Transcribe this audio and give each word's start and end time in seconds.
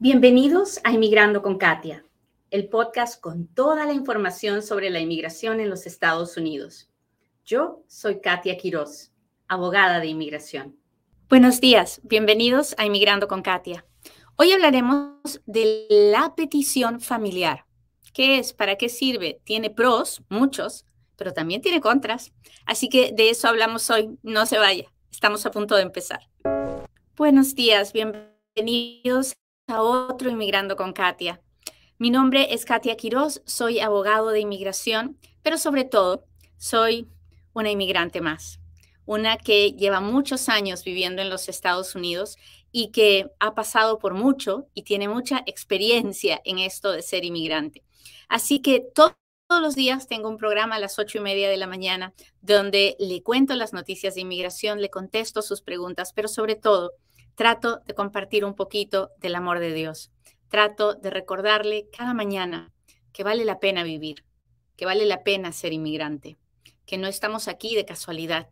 Bienvenidos 0.00 0.78
a 0.84 0.92
Inmigrando 0.92 1.42
con 1.42 1.58
Katia, 1.58 2.04
el 2.52 2.68
podcast 2.68 3.20
con 3.20 3.48
toda 3.48 3.84
la 3.84 3.92
información 3.92 4.62
sobre 4.62 4.90
la 4.90 5.00
inmigración 5.00 5.58
en 5.58 5.68
los 5.68 5.86
Estados 5.86 6.36
Unidos. 6.36 6.88
Yo 7.44 7.82
soy 7.88 8.20
Katia 8.20 8.56
Quiroz, 8.56 9.10
abogada 9.48 9.98
de 9.98 10.06
inmigración. 10.06 10.76
Buenos 11.28 11.60
días, 11.60 12.00
bienvenidos 12.04 12.76
a 12.78 12.86
Inmigrando 12.86 13.26
con 13.26 13.42
Katia. 13.42 13.84
Hoy 14.36 14.52
hablaremos 14.52 15.40
de 15.46 15.88
la 15.90 16.36
petición 16.36 17.00
familiar. 17.00 17.64
¿Qué 18.14 18.38
es? 18.38 18.52
¿Para 18.52 18.76
qué 18.76 18.88
sirve? 18.88 19.40
Tiene 19.42 19.68
pros, 19.68 20.22
muchos, 20.28 20.86
pero 21.16 21.32
también 21.32 21.60
tiene 21.60 21.80
contras. 21.80 22.32
Así 22.66 22.88
que 22.88 23.10
de 23.10 23.30
eso 23.30 23.48
hablamos 23.48 23.90
hoy. 23.90 24.16
No 24.22 24.46
se 24.46 24.58
vaya, 24.58 24.92
estamos 25.10 25.44
a 25.44 25.50
punto 25.50 25.74
de 25.74 25.82
empezar. 25.82 26.20
Buenos 27.16 27.56
días, 27.56 27.92
bienvenidos 27.92 29.34
a 29.68 29.82
otro 29.82 30.30
Inmigrando 30.30 30.76
con 30.76 30.94
Katia. 30.94 31.42
Mi 31.98 32.10
nombre 32.10 32.54
es 32.54 32.64
Katia 32.64 32.96
Quiroz, 32.96 33.42
soy 33.44 33.80
abogado 33.80 34.30
de 34.30 34.40
inmigración, 34.40 35.18
pero 35.42 35.58
sobre 35.58 35.84
todo 35.84 36.24
soy 36.56 37.06
una 37.52 37.70
inmigrante 37.70 38.22
más, 38.22 38.60
una 39.04 39.36
que 39.36 39.72
lleva 39.72 40.00
muchos 40.00 40.48
años 40.48 40.84
viviendo 40.84 41.20
en 41.20 41.28
los 41.28 41.50
Estados 41.50 41.94
Unidos 41.94 42.38
y 42.72 42.92
que 42.92 43.30
ha 43.40 43.54
pasado 43.54 43.98
por 43.98 44.14
mucho 44.14 44.68
y 44.72 44.84
tiene 44.84 45.06
mucha 45.06 45.42
experiencia 45.44 46.40
en 46.44 46.60
esto 46.60 46.90
de 46.90 47.02
ser 47.02 47.26
inmigrante. 47.26 47.84
Así 48.28 48.60
que 48.60 48.80
todos 48.80 49.12
los 49.50 49.74
días 49.74 50.06
tengo 50.06 50.30
un 50.30 50.38
programa 50.38 50.76
a 50.76 50.80
las 50.80 50.98
ocho 50.98 51.18
y 51.18 51.20
media 51.20 51.50
de 51.50 51.58
la 51.58 51.66
mañana 51.66 52.14
donde 52.40 52.96
le 52.98 53.22
cuento 53.22 53.54
las 53.54 53.74
noticias 53.74 54.14
de 54.14 54.22
inmigración, 54.22 54.80
le 54.80 54.88
contesto 54.88 55.42
sus 55.42 55.60
preguntas, 55.60 56.14
pero 56.14 56.28
sobre 56.28 56.56
todo 56.56 56.92
Trato 57.38 57.82
de 57.86 57.94
compartir 57.94 58.44
un 58.44 58.54
poquito 58.54 59.12
del 59.18 59.36
amor 59.36 59.60
de 59.60 59.72
Dios. 59.72 60.10
Trato 60.48 60.94
de 60.94 61.08
recordarle 61.08 61.88
cada 61.96 62.12
mañana 62.12 62.72
que 63.12 63.22
vale 63.22 63.44
la 63.44 63.60
pena 63.60 63.84
vivir, 63.84 64.24
que 64.76 64.84
vale 64.84 65.06
la 65.06 65.22
pena 65.22 65.52
ser 65.52 65.72
inmigrante, 65.72 66.36
que 66.84 66.98
no 66.98 67.06
estamos 67.06 67.46
aquí 67.46 67.76
de 67.76 67.84
casualidad, 67.84 68.48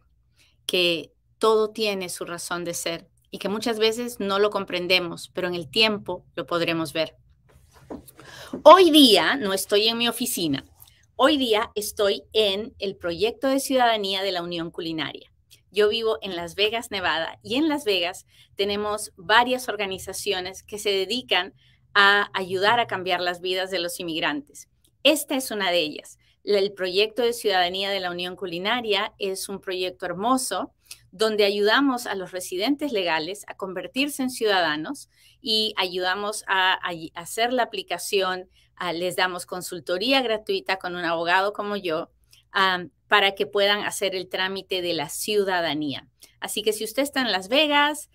que 0.67 1.11
todo 1.41 1.71
tiene 1.71 2.09
su 2.09 2.27
razón 2.27 2.63
de 2.63 2.75
ser 2.75 3.09
y 3.33 3.39
que 3.39 3.49
muchas 3.49 3.81
veces 3.81 4.21
no 4.21 4.39
lo 4.39 4.51
comprendemos, 4.51 5.33
pero 5.35 5.49
en 5.49 5.57
el 5.57 5.69
tiempo 5.69 6.25
lo 6.37 6.47
podremos 6.47 6.93
ver. 6.93 7.17
Hoy 8.63 8.93
día 8.93 9.35
no 9.35 9.53
estoy 9.53 9.89
en 9.89 9.99
mi 9.99 10.07
oficina, 10.07 10.65
hoy 11.17 11.39
día 11.39 11.73
estoy 11.75 12.23
en 12.33 12.73
el 12.79 12.95
proyecto 12.95 13.49
de 13.49 13.59
ciudadanía 13.59 14.23
de 14.23 14.31
la 14.31 14.43
Unión 14.43 14.71
Culinaria. 14.71 15.33
Yo 15.77 15.91
vivo 15.91 16.17
en 16.23 16.37
Las 16.37 16.55
Vegas, 16.55 16.91
Nevada, 16.91 17.39
y 17.43 17.57
en 17.57 17.69
Las 17.69 17.85
Vegas 17.85 18.25
tenemos 18.55 19.13
varias 19.19 19.69
organizaciones 19.69 20.63
que 20.63 20.79
se 20.79 20.89
dedican 20.89 21.53
a 21.93 22.31
ayudar 22.33 22.81
a 22.81 22.87
cambiar 22.87 23.21
las 23.21 23.43
vidas 23.43 23.71
de 23.71 23.79
los 23.79 24.01
inmigrantes. 24.01 24.71
Esta 25.03 25.37
es 25.37 25.51
una 25.51 25.71
de 25.71 25.81
ellas. 25.81 26.19
El 26.45 26.73
proyecto 26.73 27.21
de 27.21 27.35
ciudadanía 27.35 27.91
de 27.91 28.01
la 28.01 28.11
Unión 28.11 28.37
Culinaria 28.37 29.13
es 29.19 29.51
un 29.51 29.61
proyecto 29.61 30.07
hermoso 30.07 30.73
donde 31.11 31.45
ayudamos 31.45 32.07
a 32.07 32.15
los 32.15 32.33
residentes 32.33 32.91
legales 32.91 33.45
a 33.47 33.55
convertirse 33.55 34.23
en 34.23 34.31
ciudadanos 34.31 35.11
y 35.43 35.75
ayudamos 35.77 36.43
a, 36.49 36.79
hacer 37.15 37.53
la 37.53 37.65
aplicación, 37.65 38.49
les 38.95 39.15
damos 39.15 39.45
consultoría 39.45 40.23
gratuita 40.23 40.79
con 40.79 40.97
un 40.97 41.05
abogado 41.05 41.53
como 41.53 41.77
yo 41.77 42.09
para 43.09 43.35
que 43.35 43.47
puedan 43.47 43.85
hacer 43.85 44.15
el 44.15 44.29
trámite 44.29 44.83
de 44.83 44.95
la 44.95 45.09
ciudadanía. 45.09 46.09
Así 46.41 46.63
que 46.63 46.73
si 46.73 46.85
usted 46.85 47.03
está 47.03 47.21
en 47.21 47.33
Las 47.33 47.49
Vegas, 47.49 48.11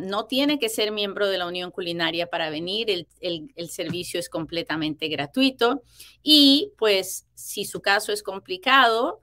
no 0.00 0.26
tiene 0.26 0.58
que 0.58 0.68
ser 0.68 0.90
miembro 0.92 1.28
de 1.28 1.38
la 1.38 1.46
Unión 1.46 1.70
Culinaria 1.70 2.28
para 2.28 2.50
venir, 2.50 2.90
el, 3.20 3.68
servicio 3.68 4.18
es 4.18 4.28
completamente 4.28 5.08
gratuito 5.08 5.82
y 6.22 6.72
pues 6.78 7.26
si 7.34 7.64
su 7.64 7.82
caso 7.82 8.12
es 8.12 8.22
complicado, 8.22 9.20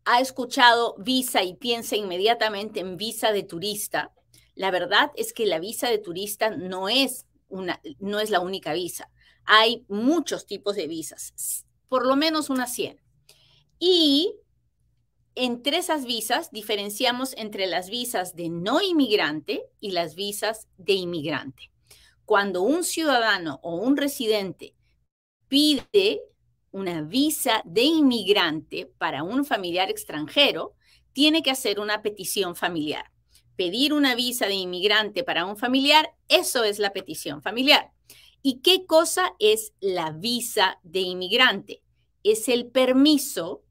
ha 0.06 0.22
escuchado 0.22 0.94
visa 0.96 1.42
y 1.42 1.52
piensa 1.52 1.94
inmediatamente 1.94 2.80
en 2.80 2.96
visa 2.96 3.30
de 3.30 3.42
turista, 3.42 4.10
la 4.54 4.70
verdad 4.70 5.10
es 5.16 5.34
que 5.34 5.44
la 5.44 5.58
visa 5.58 5.90
de 5.90 5.98
turista 5.98 6.48
no 6.48 6.88
es, 6.88 7.26
una, 7.50 7.78
no 7.98 8.20
es 8.20 8.30
la 8.30 8.40
única 8.40 8.72
visa. 8.72 9.10
Hay 9.44 9.84
muchos 9.86 10.46
tipos 10.46 10.76
de 10.76 10.86
visas, 10.86 11.66
por 11.90 12.06
lo 12.06 12.16
menos 12.16 12.48
unas 12.48 12.72
100. 12.72 13.02
Y 13.78 14.34
entre 15.34 15.76
esas 15.76 16.06
visas 16.06 16.50
diferenciamos 16.52 17.34
entre 17.36 17.66
las 17.66 17.90
visas 17.90 18.34
de 18.34 18.48
no 18.48 18.80
inmigrante 18.80 19.66
y 19.78 19.90
las 19.90 20.14
visas 20.14 20.68
de 20.78 20.94
inmigrante 20.94 21.71
cuando 22.24 22.62
un 22.62 22.84
ciudadano 22.84 23.60
o 23.62 23.76
un 23.76 23.96
residente 23.96 24.74
pide 25.48 26.22
una 26.70 27.02
visa 27.02 27.62
de 27.64 27.82
inmigrante 27.82 28.86
para 28.98 29.22
un 29.22 29.44
familiar 29.44 29.90
extranjero, 29.90 30.74
tiene 31.12 31.42
que 31.42 31.50
hacer 31.50 31.78
una 31.78 32.02
petición 32.02 32.56
familiar. 32.56 33.10
Pedir 33.56 33.92
una 33.92 34.14
visa 34.14 34.46
de 34.46 34.54
inmigrante 34.54 35.24
para 35.24 35.44
un 35.44 35.56
familiar, 35.56 36.14
eso 36.28 36.64
es 36.64 36.78
la 36.78 36.92
petición 36.92 37.42
familiar. 37.42 37.92
¿Y 38.40 38.60
qué 38.60 38.86
cosa 38.86 39.34
es 39.38 39.74
la 39.80 40.10
visa 40.10 40.78
de 40.82 41.00
inmigrante? 41.00 41.82
Es 42.24 42.48
el 42.48 42.66
permiso 42.66 43.62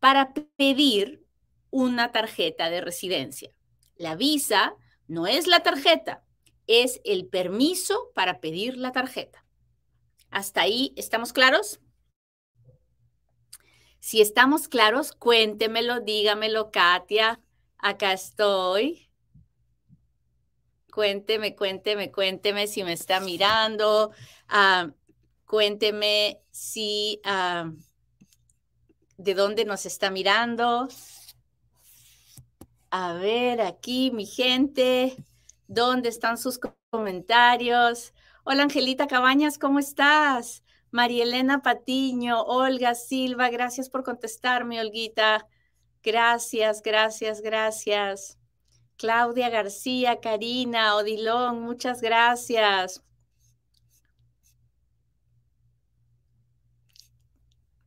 para 0.00 0.32
pedir 0.56 1.24
una 1.70 2.10
tarjeta 2.10 2.70
de 2.70 2.80
residencia. 2.80 3.50
La 3.96 4.16
visa 4.16 4.74
no 5.06 5.26
es 5.26 5.46
la 5.46 5.60
tarjeta, 5.60 6.24
es 6.68 7.00
el 7.04 7.26
permiso 7.26 8.12
para 8.14 8.40
pedir 8.40 8.76
la 8.76 8.92
tarjeta. 8.92 9.44
¿Hasta 10.30 10.60
ahí 10.60 10.92
estamos 10.96 11.32
claros? 11.32 11.80
Si 13.98 14.20
estamos 14.20 14.68
claros, 14.68 15.12
cuéntemelo, 15.12 16.00
dígamelo, 16.00 16.70
Katia. 16.70 17.40
Acá 17.78 18.12
estoy. 18.12 19.10
Cuénteme, 20.92 21.56
cuénteme, 21.56 22.12
cuénteme 22.12 22.66
si 22.66 22.84
me 22.84 22.92
está 22.92 23.20
mirando. 23.20 24.12
Ah, 24.48 24.90
cuénteme 25.46 26.40
si 26.50 27.20
ah, 27.24 27.72
de 29.16 29.34
dónde 29.34 29.64
nos 29.64 29.86
está 29.86 30.10
mirando. 30.10 30.88
A 32.90 33.12
ver, 33.14 33.60
aquí 33.60 34.10
mi 34.10 34.26
gente. 34.26 35.16
¿Dónde 35.68 36.08
están 36.08 36.38
sus 36.38 36.58
comentarios? 36.90 38.14
Hola 38.42 38.62
Angelita 38.62 39.06
Cabañas, 39.06 39.58
¿cómo 39.58 39.78
estás? 39.78 40.64
María 40.90 41.24
Elena 41.24 41.60
Patiño, 41.60 42.40
Olga 42.40 42.94
Silva, 42.94 43.50
gracias 43.50 43.90
por 43.90 44.02
contestarme, 44.02 44.80
Olguita. 44.80 45.46
Gracias, 46.02 46.82
gracias, 46.82 47.42
gracias. 47.42 48.38
Claudia 48.96 49.50
García, 49.50 50.20
Karina, 50.20 50.96
Odilón, 50.96 51.60
muchas 51.60 52.00
gracias. 52.00 53.02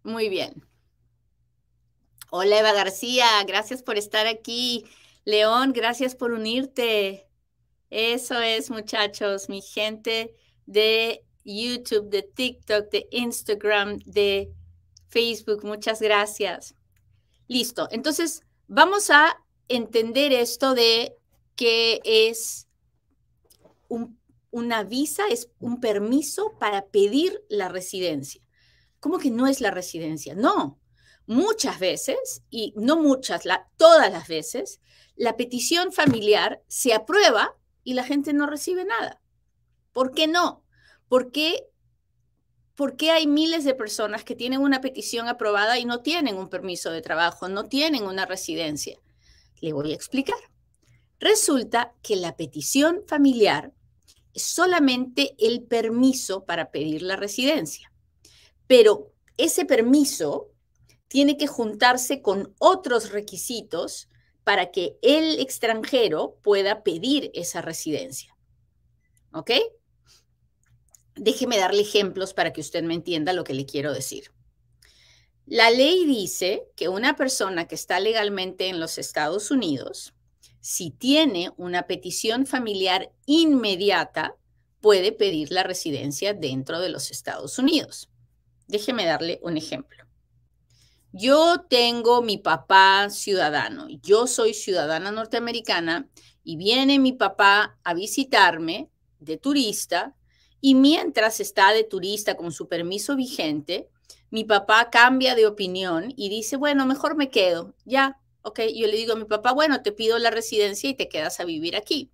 Muy 0.04 0.30
bien. 0.30 0.68
Hola 2.30 2.60
Eva 2.60 2.74
García, 2.74 3.26
gracias 3.48 3.82
por 3.82 3.98
estar 3.98 4.28
aquí. 4.28 4.86
León, 5.26 5.74
gracias 5.74 6.16
por 6.16 6.32
unirte. 6.32 7.31
Eso 7.92 8.40
es, 8.40 8.72
muchachos, 8.72 9.50
mi 9.50 9.62
gente 9.62 10.34
de 10.66 11.26
YouTube, 11.44 12.10
de 12.10 12.24
TikTok, 12.24 12.90
de 12.90 13.08
Instagram, 13.12 14.00
de 14.06 14.50
Facebook. 15.10 15.66
Muchas 15.66 16.02
gracias. 16.02 16.74
Listo. 17.50 17.90
Entonces, 17.92 18.44
vamos 18.68 19.10
a 19.10 19.38
entender 19.68 20.32
esto 20.32 20.74
de 20.74 21.18
que 21.58 22.00
es 22.06 22.70
una 24.52 24.84
visa, 24.84 25.24
es 25.30 25.50
un 25.60 25.82
permiso 25.82 26.58
para 26.60 26.86
pedir 26.86 27.44
la 27.50 27.68
residencia. 27.68 28.42
¿Cómo 29.02 29.20
que 29.20 29.32
no 29.32 29.48
es 29.48 29.60
la 29.60 29.72
residencia? 29.72 30.34
No. 30.34 30.80
Muchas 31.26 31.78
veces, 31.78 32.42
y 32.50 32.74
no 32.78 32.96
muchas, 32.96 33.44
todas 33.76 34.12
las 34.14 34.30
veces, 34.30 34.80
la 35.18 35.36
petición 35.36 35.92
familiar 35.92 36.64
se 36.70 36.94
aprueba 36.94 37.58
y 37.84 37.94
la 37.94 38.04
gente 38.04 38.34
no 38.34 38.48
recibe 38.48 38.86
nada. 38.86 39.22
¿Por 39.92 40.14
qué 40.14 40.28
no? 40.28 40.64
Porque 41.08 41.72
¿Por 42.82 42.96
qué 42.96 43.12
hay 43.12 43.28
miles 43.28 43.64
de 43.64 43.76
personas 43.76 44.24
que 44.24 44.36
tienen 44.36 44.62
una 44.62 44.82
petición 44.82 45.28
aprobada 45.28 45.78
y 45.78 45.86
no 45.86 46.02
tienen 46.02 46.38
un 46.38 46.50
permiso 46.50 46.90
de 46.90 47.04
trabajo, 47.04 47.48
no 47.48 47.66
tienen 47.66 48.06
una 48.06 48.26
residencia? 48.26 48.98
Le 49.60 49.72
voy 49.72 49.92
a 49.92 49.96
explicar. 49.96 50.38
Resulta 51.20 51.94
que 52.02 52.16
la 52.16 52.36
petición 52.36 53.04
familiar 53.06 53.72
es 54.34 54.42
solamente 54.42 55.36
el 55.38 55.62
permiso 55.62 56.46
para 56.46 56.72
pedir 56.72 57.04
la 57.04 57.18
residencia, 57.18 57.94
pero 58.66 59.12
ese 59.38 59.66
permiso 59.66 60.50
tiene 61.08 61.38
que 61.38 61.46
juntarse 61.46 62.24
con 62.24 62.56
otros 62.58 63.12
requisitos 63.12 64.08
para 64.44 64.72
que 64.72 64.98
el 65.02 65.40
extranjero 65.40 66.38
pueda 66.42 66.84
pedir 66.84 67.32
esa 67.34 67.62
residencia. 67.62 68.36
¿Ok? 69.34 69.52
Déjeme 71.16 71.58
darle 71.58 71.82
ejemplos 71.82 72.34
para 72.34 72.52
que 72.54 72.62
usted 72.62 72.84
me 72.84 72.96
entienda 72.96 73.34
lo 73.34 73.44
que 73.44 73.54
le 73.54 73.66
quiero 73.66 73.94
decir. 73.94 74.32
La 75.46 75.70
ley 75.70 76.06
dice 76.06 76.64
que 76.76 76.88
una 76.88 77.16
persona 77.16 77.68
que 77.68 77.76
está 77.76 78.00
legalmente 78.00 78.70
en 78.70 78.80
los 78.80 78.98
Estados 78.98 79.52
Unidos, 79.52 80.14
si 80.62 80.92
tiene 80.92 81.52
una 81.58 81.88
petición 81.88 82.46
familiar 82.46 83.12
inmediata, 83.26 84.36
puede 84.80 85.12
pedir 85.12 85.52
la 85.52 85.64
residencia 85.64 86.34
dentro 86.34 86.80
de 86.80 86.90
los 86.90 87.12
Estados 87.12 87.60
Unidos. 87.60 88.10
Déjeme 88.68 89.06
darle 89.06 89.40
un 89.44 89.58
ejemplo. 89.58 90.06
Yo 91.14 91.66
tengo 91.70 92.22
mi 92.22 92.38
papá 92.38 93.10
ciudadano, 93.10 93.88
yo 94.02 94.28
soy 94.28 94.54
ciudadana 94.54 95.12
norteamericana 95.12 96.08
y 96.42 96.56
viene 96.56 97.00
mi 97.00 97.12
papá 97.12 97.78
a 97.84 97.94
visitarme 97.94 98.90
de 99.20 99.38
turista 99.38 100.16
y 100.62 100.76
mientras 100.76 101.42
está 101.42 101.74
de 101.74 101.84
turista 101.84 102.36
con 102.38 102.54
su 102.54 102.70
permiso 102.70 103.18
vigente, 103.18 103.90
mi 104.30 104.46
papá 104.46 104.90
cambia 104.90 105.36
de 105.36 105.48
opinión 105.48 106.14
y 106.16 106.30
dice, 106.30 106.56
bueno, 106.56 106.86
mejor 106.86 107.18
me 107.18 107.30
quedo. 107.30 107.76
Ya, 107.84 108.18
ok. 108.44 108.62
Yo 108.74 108.88
le 108.88 108.96
digo 108.96 109.14
a 109.14 109.18
mi 109.18 109.26
papá, 109.26 109.52
bueno, 109.52 109.82
te 109.82 109.92
pido 109.92 110.18
la 110.18 110.30
residencia 110.30 110.90
y 110.90 110.94
te 110.94 111.10
quedas 111.10 111.42
a 111.42 111.46
vivir 111.46 111.76
aquí. 111.76 112.10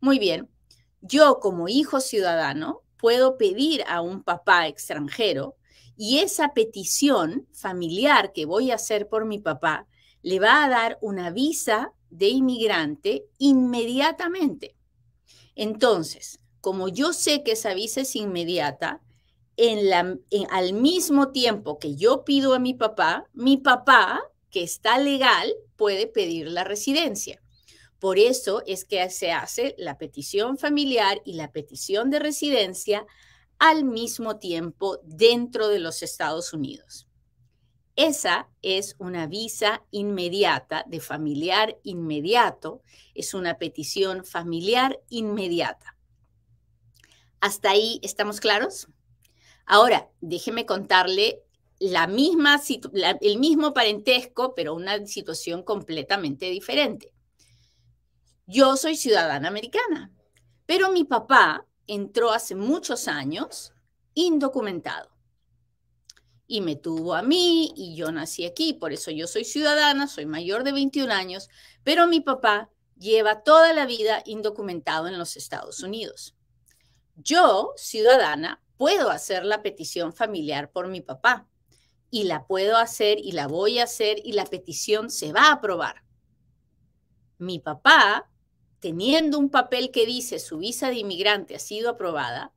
Muy 0.00 0.18
bien. 0.18 0.48
Yo 1.02 1.38
como 1.38 1.68
hijo 1.68 2.00
ciudadano 2.00 2.82
puedo 2.96 3.36
pedir 3.36 3.84
a 3.86 4.00
un 4.00 4.24
papá 4.24 4.66
extranjero 4.66 5.56
y 6.02 6.20
esa 6.20 6.54
petición 6.54 7.46
familiar 7.52 8.32
que 8.32 8.46
voy 8.46 8.70
a 8.70 8.76
hacer 8.76 9.06
por 9.06 9.26
mi 9.26 9.38
papá 9.38 9.86
le 10.22 10.40
va 10.40 10.64
a 10.64 10.68
dar 10.70 10.96
una 11.02 11.28
visa 11.28 11.92
de 12.08 12.28
inmigrante 12.28 13.26
inmediatamente. 13.36 14.74
Entonces, 15.54 16.40
como 16.62 16.88
yo 16.88 17.12
sé 17.12 17.42
que 17.42 17.52
esa 17.52 17.74
visa 17.74 18.00
es 18.00 18.16
inmediata, 18.16 19.02
en 19.58 19.90
al 20.50 20.72
mismo 20.72 21.32
tiempo 21.32 21.78
que 21.78 21.96
yo 21.96 22.24
pido 22.24 22.54
a 22.54 22.58
mi 22.58 22.72
papá, 22.72 23.26
mi 23.34 23.58
papá, 23.58 24.22
que 24.50 24.62
está 24.62 24.96
legal, 24.96 25.52
puede 25.76 26.06
pedir 26.06 26.48
la 26.48 26.64
residencia. 26.64 27.42
Por 27.98 28.18
eso 28.18 28.62
es 28.66 28.86
que 28.86 29.10
se 29.10 29.32
hace 29.32 29.74
la 29.76 29.98
petición 29.98 30.56
familiar 30.56 31.20
y 31.26 31.34
la 31.34 31.52
petición 31.52 32.08
de 32.08 32.20
residencia 32.20 33.04
al 33.60 33.84
mismo 33.84 34.38
tiempo 34.38 34.98
dentro 35.04 35.68
de 35.68 35.78
los 35.78 36.02
Estados 36.02 36.54
Unidos. 36.54 37.06
Esa 37.94 38.48
es 38.62 38.96
una 38.98 39.26
visa 39.26 39.84
inmediata 39.90 40.84
de 40.88 40.98
familiar 40.98 41.78
inmediato, 41.82 42.82
es 43.14 43.34
una 43.34 43.58
petición 43.58 44.24
familiar 44.24 44.98
inmediata. 45.10 45.94
¿Hasta 47.40 47.70
ahí 47.70 48.00
estamos 48.02 48.40
claros? 48.40 48.88
Ahora, 49.66 50.08
déjeme 50.22 50.64
contarle 50.64 51.42
la 51.78 52.06
misma, 52.06 52.60
el 53.20 53.38
mismo 53.38 53.74
parentesco, 53.74 54.54
pero 54.54 54.74
una 54.74 55.06
situación 55.06 55.62
completamente 55.62 56.46
diferente. 56.46 57.12
Yo 58.46 58.78
soy 58.78 58.96
ciudadana 58.96 59.48
americana, 59.48 60.10
pero 60.64 60.90
mi 60.90 61.04
papá 61.04 61.66
entró 61.92 62.30
hace 62.30 62.54
muchos 62.54 63.08
años 63.08 63.72
indocumentado 64.14 65.10
y 66.46 66.60
me 66.60 66.76
tuvo 66.76 67.14
a 67.14 67.22
mí 67.22 67.72
y 67.76 67.96
yo 67.96 68.12
nací 68.12 68.44
aquí, 68.44 68.72
por 68.74 68.92
eso 68.92 69.10
yo 69.10 69.26
soy 69.26 69.44
ciudadana, 69.44 70.06
soy 70.06 70.26
mayor 70.26 70.64
de 70.64 70.72
21 70.72 71.12
años, 71.12 71.48
pero 71.84 72.06
mi 72.06 72.20
papá 72.20 72.70
lleva 72.96 73.42
toda 73.42 73.72
la 73.72 73.86
vida 73.86 74.22
indocumentado 74.24 75.08
en 75.08 75.18
los 75.18 75.36
Estados 75.36 75.82
Unidos. 75.82 76.36
Yo, 77.16 77.72
ciudadana, 77.76 78.62
puedo 78.76 79.10
hacer 79.10 79.44
la 79.44 79.62
petición 79.62 80.12
familiar 80.12 80.70
por 80.70 80.86
mi 80.88 81.00
papá 81.00 81.48
y 82.10 82.24
la 82.24 82.46
puedo 82.46 82.76
hacer 82.76 83.18
y 83.18 83.32
la 83.32 83.48
voy 83.48 83.78
a 83.80 83.84
hacer 83.84 84.18
y 84.24 84.32
la 84.32 84.44
petición 84.44 85.10
se 85.10 85.32
va 85.32 85.48
a 85.48 85.52
aprobar. 85.52 86.04
Mi 87.38 87.58
papá, 87.58 88.29
teniendo 88.80 89.38
un 89.38 89.50
papel 89.50 89.90
que 89.90 90.06
dice 90.06 90.38
su 90.38 90.58
visa 90.58 90.88
de 90.88 90.96
inmigrante 90.96 91.54
ha 91.54 91.58
sido 91.58 91.90
aprobada, 91.90 92.52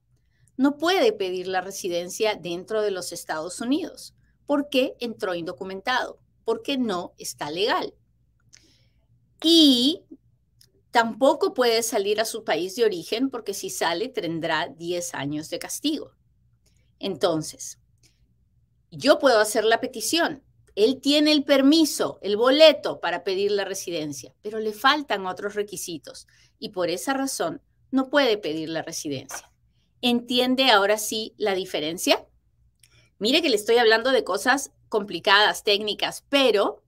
no 0.58 0.78
puede 0.78 1.14
pedir 1.14 1.48
la 1.48 1.62
residencia 1.62 2.36
dentro 2.36 2.82
de 2.82 2.92
los 2.92 3.12
Estados 3.12 3.62
Unidos 3.62 4.14
porque 4.46 4.96
entró 5.00 5.36
indocumentado, 5.36 6.20
porque 6.44 6.78
no 6.78 7.14
está 7.18 7.50
legal. 7.50 7.94
Y 9.42 10.04
Tampoco 10.94 11.56
puede 11.56 11.82
salir 11.82 12.22
a 12.22 12.26
su 12.26 12.44
país 12.44 12.76
de 12.76 12.86
origen 12.86 13.32
porque 13.32 13.56
si 13.56 13.72
sale 13.72 14.10
tendrá 14.10 14.68
10 14.68 15.16
años 15.16 15.50
de 15.50 15.58
castigo. 15.58 16.12
Entonces, 17.00 17.80
yo 18.92 19.18
puedo 19.18 19.40
hacer 19.40 19.66
la 19.66 19.82
petición. 19.82 20.44
Él 20.76 21.00
tiene 21.02 21.32
el 21.32 21.44
permiso, 21.44 22.20
el 22.22 22.36
boleto 22.36 23.00
para 23.00 23.24
pedir 23.24 23.52
la 23.52 23.66
residencia, 23.66 24.34
pero 24.42 24.60
le 24.60 24.74
faltan 24.74 25.28
otros 25.28 25.54
requisitos 25.54 26.28
y 26.58 26.70
por 26.70 26.90
esa 26.90 27.14
razón 27.14 27.62
no 27.92 28.10
puede 28.10 28.38
pedir 28.38 28.70
la 28.70 28.82
residencia. 28.82 29.52
¿Entiende 30.02 30.72
ahora 30.72 30.98
sí 30.98 31.34
la 31.38 31.54
diferencia? 31.54 32.28
Mire 33.20 33.42
que 33.42 33.50
le 33.50 33.56
estoy 33.56 33.78
hablando 33.78 34.12
de 34.12 34.24
cosas 34.24 34.72
complicadas, 34.90 35.64
técnicas, 35.64 36.26
pero 36.28 36.84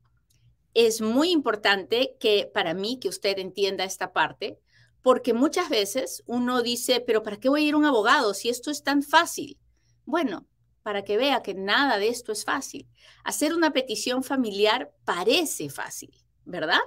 es 0.73 1.01
muy 1.01 1.31
importante 1.31 2.17
que 2.19 2.49
para 2.53 2.73
mí 2.73 2.99
que 2.99 3.07
usted 3.07 3.39
entienda 3.39 3.83
esta 3.83 4.11
parte, 4.11 4.59
porque 5.01 5.33
muchas 5.33 5.69
veces 5.69 6.23
uno 6.25 6.61
dice, 6.61 6.99
pero 6.99 7.23
¿para 7.23 7.39
qué 7.39 7.49
voy 7.49 7.63
a 7.63 7.67
ir 7.67 7.73
a 7.75 7.77
un 7.77 7.85
abogado 7.85 8.33
si 8.33 8.49
esto 8.49 8.71
es 8.71 8.83
tan 8.83 9.03
fácil? 9.03 9.57
Bueno, 10.05 10.47
para 10.85 11.03
que 11.03 11.17
vea 11.17 11.41
que 11.41 11.55
nada 11.55 11.97
de 11.97 12.09
esto 12.09 12.31
es 12.31 12.45
fácil. 12.45 12.87
Hacer 13.23 13.55
una 13.55 13.73
petición 13.73 14.23
familiar 14.23 14.93
parece 15.03 15.71
fácil, 15.71 16.15
¿verdad? 16.43 16.79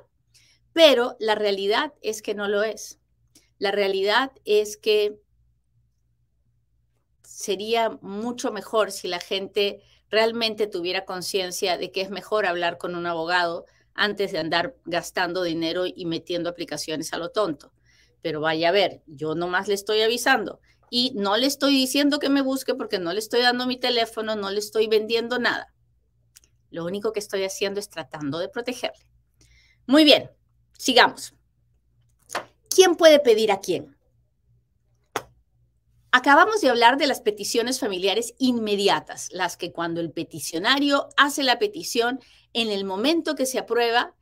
Pero 0.72 1.16
la 1.18 1.34
realidad 1.34 1.92
es 2.00 2.22
que 2.22 2.36
no 2.36 2.46
lo 2.46 2.62
es. 2.62 3.00
La 3.58 3.72
realidad 3.72 4.30
es 4.44 4.76
que 4.76 5.18
sería 7.24 7.90
mucho 8.00 8.52
mejor 8.52 8.92
si 8.92 9.08
la 9.08 9.18
gente 9.18 9.82
realmente 10.10 10.68
tuviera 10.68 11.04
conciencia 11.04 11.76
de 11.76 11.90
que 11.90 12.02
es 12.02 12.10
mejor 12.10 12.46
hablar 12.46 12.78
con 12.78 12.94
un 12.94 13.04
abogado 13.04 13.66
antes 13.94 14.30
de 14.30 14.38
andar 14.38 14.76
gastando 14.84 15.42
dinero 15.42 15.86
y 15.86 16.06
metiendo 16.06 16.50
aplicaciones 16.50 17.12
a 17.12 17.18
lo 17.18 17.30
tonto. 17.30 17.72
Pero 18.22 18.40
vaya 18.40 18.68
a 18.68 18.72
ver, 18.72 19.02
yo 19.06 19.34
nomás 19.34 19.66
le 19.66 19.74
estoy 19.74 20.02
avisando 20.02 20.60
y 20.90 21.12
no 21.14 21.36
le 21.36 21.46
estoy 21.46 21.72
diciendo 21.72 22.18
que 22.18 22.28
me 22.28 22.42
busque 22.42 22.74
porque 22.74 22.98
no 22.98 23.12
le 23.12 23.18
estoy 23.18 23.42
dando 23.42 23.66
mi 23.66 23.78
teléfono, 23.78 24.36
no 24.36 24.50
le 24.50 24.58
estoy 24.58 24.86
vendiendo 24.86 25.38
nada. 25.38 25.74
Lo 26.70 26.84
único 26.84 27.12
que 27.12 27.20
estoy 27.20 27.44
haciendo 27.44 27.80
es 27.80 27.88
tratando 27.88 28.38
de 28.38 28.48
protegerle. 28.48 29.10
Muy 29.86 30.04
bien, 30.04 30.30
sigamos. 30.78 31.34
¿quién 32.78 32.94
puede 32.94 33.18
pedir 33.18 33.50
a 33.50 33.60
quién? 33.60 33.96
Acabamos 36.12 36.60
de 36.60 36.68
hablar 36.68 36.96
de 36.96 37.08
las 37.08 37.20
peticiones 37.20 37.80
familiares 37.80 38.34
inmediatas, 38.38 39.30
las 39.32 39.56
que 39.56 39.72
cuando 39.72 40.00
el 40.00 40.12
peticionario 40.12 41.08
hace 41.16 41.42
la 41.42 41.58
petición, 41.58 42.20
en 42.52 42.70
el 42.70 42.84
momento 42.84 43.34
que 43.34 43.46
se 43.46 43.58
aprueba, 43.58 44.14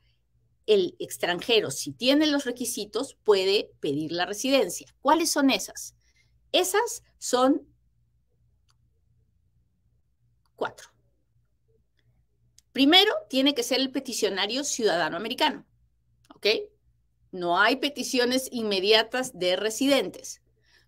el 0.65 0.95
extranjero, 0.97 1.69
si 1.69 1.91
tiene 1.91 2.25
los 2.25 2.45
requisitos, 2.45 3.15
puede 3.23 3.69
pedir 3.79 4.11
la 4.11 4.25
residencia. 4.25 4.87
¿Cuáles 5.01 5.29
son 5.29 5.51
esas? 5.51 5.93
Esas 6.51 7.03
son 7.17 7.67
cuatro. 10.55 10.89
Primero, 12.71 13.11
tiene 13.29 13.55
que 13.55 13.63
ser 13.63 13.79
el 13.79 13.91
peticionario 13.91 14.63
ciudadano 14.63 15.17
americano. 15.17 15.65
¿Ok? 16.35 16.47
No 17.31 17.59
hay 17.59 17.77
peticiones 17.77 18.49
inmediatas 18.51 19.37
de 19.37 19.55
residentes. 19.55 20.41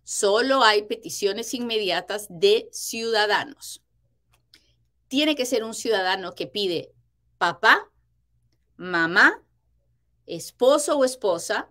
Solo 0.04 0.62
hay 0.62 0.82
peticiones 0.82 1.52
inmediatas 1.54 2.26
de 2.30 2.68
ciudadanos. 2.72 3.82
Tiene 5.08 5.34
que 5.34 5.46
ser 5.46 5.64
un 5.64 5.74
ciudadano 5.74 6.34
que 6.34 6.46
pide 6.46 6.92
papá, 7.38 7.90
mamá, 8.76 9.44
esposo 10.26 10.96
o 10.96 11.04
esposa 11.04 11.70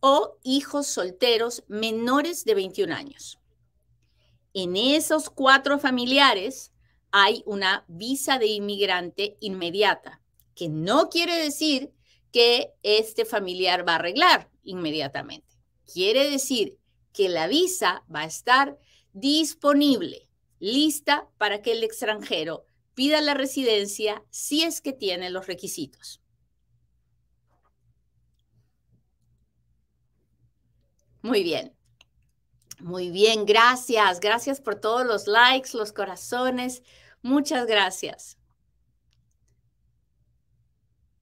o 0.00 0.38
hijos 0.42 0.86
solteros 0.86 1.64
menores 1.68 2.44
de 2.44 2.54
21 2.54 2.94
años. 2.94 3.38
En 4.54 4.76
esos 4.76 5.30
cuatro 5.30 5.78
familiares 5.78 6.72
hay 7.10 7.42
una 7.46 7.84
visa 7.88 8.38
de 8.38 8.46
inmigrante 8.46 9.36
inmediata, 9.40 10.20
que 10.54 10.68
no 10.68 11.08
quiere 11.08 11.36
decir 11.36 11.92
que 12.32 12.72
este 12.82 13.24
familiar 13.24 13.86
va 13.86 13.92
a 13.92 13.96
arreglar 13.96 14.50
inmediatamente. 14.62 15.56
Quiere 15.92 16.30
decir 16.30 16.78
que 17.12 17.28
la 17.28 17.46
visa 17.46 18.04
va 18.14 18.20
a 18.20 18.26
estar 18.26 18.78
disponible, 19.12 20.28
lista 20.58 21.28
para 21.38 21.62
que 21.62 21.72
el 21.72 21.82
extranjero 21.82 22.64
pida 22.94 23.20
la 23.20 23.34
residencia 23.34 24.24
si 24.30 24.62
es 24.62 24.80
que 24.80 24.92
tiene 24.92 25.30
los 25.30 25.46
requisitos. 25.46 26.20
Muy 31.22 31.42
bien. 31.42 31.74
Muy 32.80 33.10
bien, 33.10 33.44
gracias. 33.44 34.20
Gracias 34.20 34.60
por 34.60 34.76
todos 34.76 35.06
los 35.06 35.26
likes, 35.26 35.70
los 35.74 35.92
corazones. 35.92 36.82
Muchas 37.22 37.66
gracias. 37.66 38.38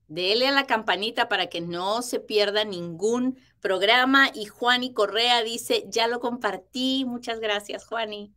Dele 0.09 0.47
a 0.47 0.53
la 0.53 0.67
campanita 0.67 1.29
para 1.29 1.49
que 1.49 1.61
no 1.61 2.03
se 2.03 2.21
pierda 2.21 2.65
ningún 2.65 3.39
programa. 3.61 4.31
Y 4.35 4.47
Juani 4.47 4.93
Correa 4.93 5.43
dice, 5.43 5.85
ya 5.89 6.07
lo 6.07 6.21
compartí. 6.21 7.05
Muchas 7.05 7.41
gracias, 7.41 7.87
Juani. 7.87 8.33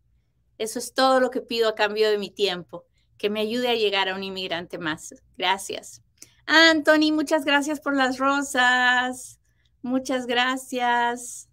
Eso 0.57 0.79
es 0.79 0.93
todo 0.93 1.19
lo 1.19 1.29
que 1.29 1.41
pido 1.41 1.69
a 1.69 1.75
cambio 1.75 2.09
de 2.09 2.17
mi 2.17 2.31
tiempo, 2.31 2.85
que 3.17 3.29
me 3.29 3.41
ayude 3.41 3.69
a 3.69 3.75
llegar 3.75 4.09
a 4.09 4.15
un 4.15 4.23
inmigrante 4.23 4.77
más. 4.77 5.13
Gracias. 5.37 6.01
Anthony, 6.45 7.11
muchas 7.11 7.45
gracias 7.45 7.79
por 7.79 7.95
las 7.95 8.17
rosas. 8.17 9.39
Muchas 9.81 10.25
gracias. 10.25 11.49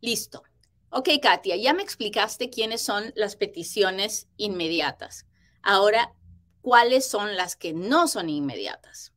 Listo. 0.00 0.42
Ok, 0.90 1.08
Katia, 1.22 1.56
ya 1.56 1.72
me 1.72 1.82
explicaste 1.82 2.50
quiénes 2.50 2.80
son 2.80 3.12
las 3.14 3.36
peticiones 3.36 4.28
inmediatas. 4.36 5.26
Ahora, 5.62 6.14
¿cuáles 6.62 7.06
son 7.06 7.36
las 7.36 7.54
que 7.54 7.72
no 7.72 8.08
son 8.08 8.28
inmediatas? 8.28 9.12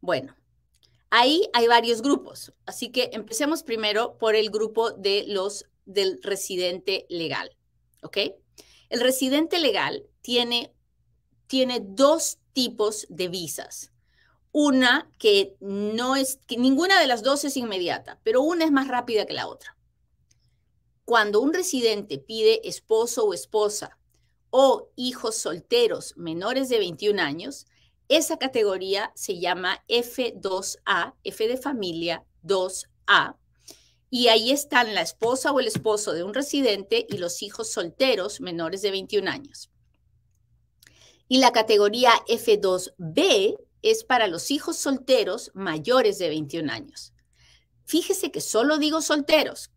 Bueno, 0.00 0.36
ahí 1.10 1.48
hay 1.54 1.68
varios 1.68 2.02
grupos, 2.02 2.52
así 2.66 2.90
que 2.90 3.10
empecemos 3.12 3.62
primero 3.62 4.18
por 4.18 4.34
el 4.34 4.50
grupo 4.50 4.90
de 4.90 5.24
los 5.28 5.66
del 5.86 6.20
residente 6.22 7.06
legal, 7.08 7.56
¿ok? 8.02 8.18
El 8.90 9.00
residente 9.00 9.58
legal 9.58 10.04
tiene, 10.20 10.74
tiene 11.46 11.80
dos 11.82 12.38
tipos 12.52 13.06
de 13.08 13.28
visas. 13.28 13.92
Una 14.50 15.08
que 15.18 15.56
no 15.60 16.16
es, 16.16 16.40
que 16.46 16.56
ninguna 16.56 17.00
de 17.00 17.06
las 17.06 17.22
dos 17.22 17.44
es 17.44 17.56
inmediata, 17.56 18.18
pero 18.24 18.42
una 18.42 18.64
es 18.64 18.72
más 18.72 18.88
rápida 18.88 19.24
que 19.24 19.34
la 19.34 19.46
otra 19.46 19.75
cuando 21.06 21.40
un 21.40 21.54
residente 21.54 22.18
pide 22.18 22.68
esposo 22.68 23.24
o 23.24 23.32
esposa 23.32 23.96
o 24.50 24.90
hijos 24.96 25.36
solteros 25.36 26.16
menores 26.16 26.68
de 26.68 26.80
21 26.80 27.22
años, 27.22 27.66
esa 28.08 28.38
categoría 28.38 29.12
se 29.14 29.38
llama 29.38 29.84
F2A, 29.88 31.14
F 31.22 31.48
de 31.48 31.56
familia 31.56 32.24
2A, 32.42 33.36
y 34.10 34.28
ahí 34.28 34.50
están 34.50 34.94
la 34.94 35.02
esposa 35.02 35.52
o 35.52 35.60
el 35.60 35.68
esposo 35.68 36.12
de 36.12 36.24
un 36.24 36.34
residente 36.34 37.06
y 37.08 37.18
los 37.18 37.40
hijos 37.42 37.70
solteros 37.70 38.40
menores 38.40 38.82
de 38.82 38.90
21 38.90 39.30
años. 39.30 39.70
Y 41.28 41.38
la 41.38 41.52
categoría 41.52 42.10
F2B 42.28 43.56
es 43.82 44.02
para 44.02 44.26
los 44.26 44.50
hijos 44.50 44.76
solteros 44.76 45.52
mayores 45.54 46.18
de 46.18 46.30
21 46.30 46.72
años. 46.72 47.12
Fíjese 47.84 48.32
que 48.32 48.40
solo 48.40 48.78
digo 48.78 49.02
solteros, 49.02 49.70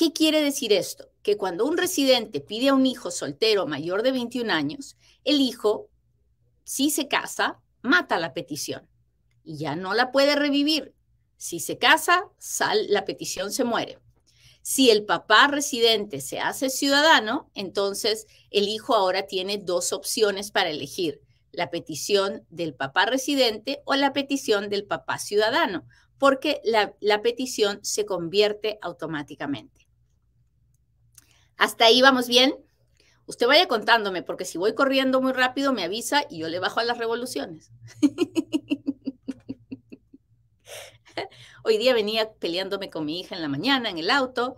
¿Qué 0.00 0.14
quiere 0.14 0.40
decir 0.40 0.72
esto? 0.72 1.10
Que 1.22 1.36
cuando 1.36 1.66
un 1.66 1.76
residente 1.76 2.40
pide 2.40 2.70
a 2.70 2.74
un 2.74 2.86
hijo 2.86 3.10
soltero 3.10 3.66
mayor 3.66 4.02
de 4.02 4.12
21 4.12 4.50
años, 4.50 4.96
el 5.24 5.42
hijo, 5.42 5.90
si 6.64 6.88
se 6.88 7.06
casa, 7.06 7.60
mata 7.82 8.18
la 8.18 8.32
petición 8.32 8.88
y 9.44 9.58
ya 9.58 9.76
no 9.76 9.92
la 9.92 10.10
puede 10.10 10.36
revivir. 10.36 10.94
Si 11.36 11.60
se 11.60 11.76
casa, 11.76 12.24
sal, 12.38 12.86
la 12.88 13.04
petición 13.04 13.52
se 13.52 13.64
muere. 13.64 13.98
Si 14.62 14.88
el 14.88 15.04
papá 15.04 15.48
residente 15.48 16.22
se 16.22 16.40
hace 16.40 16.70
ciudadano, 16.70 17.50
entonces 17.52 18.26
el 18.50 18.68
hijo 18.68 18.94
ahora 18.94 19.26
tiene 19.26 19.58
dos 19.58 19.92
opciones 19.92 20.50
para 20.50 20.70
elegir, 20.70 21.20
la 21.52 21.68
petición 21.68 22.46
del 22.48 22.72
papá 22.72 23.04
residente 23.04 23.82
o 23.84 23.94
la 23.96 24.14
petición 24.14 24.70
del 24.70 24.86
papá 24.86 25.18
ciudadano, 25.18 25.86
porque 26.16 26.62
la, 26.64 26.94
la 27.00 27.20
petición 27.20 27.80
se 27.82 28.06
convierte 28.06 28.78
automáticamente. 28.80 29.79
¿Hasta 31.60 31.84
ahí 31.84 32.00
vamos 32.00 32.26
bien? 32.26 32.54
Usted 33.26 33.46
vaya 33.46 33.68
contándome, 33.68 34.22
porque 34.22 34.46
si 34.46 34.56
voy 34.56 34.74
corriendo 34.74 35.20
muy 35.20 35.32
rápido, 35.32 35.74
me 35.74 35.84
avisa 35.84 36.22
y 36.30 36.38
yo 36.38 36.48
le 36.48 36.58
bajo 36.58 36.80
a 36.80 36.84
las 36.84 36.96
revoluciones. 36.96 37.70
Hoy 41.62 41.76
día 41.76 41.92
venía 41.92 42.32
peleándome 42.32 42.88
con 42.88 43.04
mi 43.04 43.20
hija 43.20 43.36
en 43.36 43.42
la 43.42 43.48
mañana 43.48 43.90
en 43.90 43.98
el 43.98 44.10
auto 44.10 44.56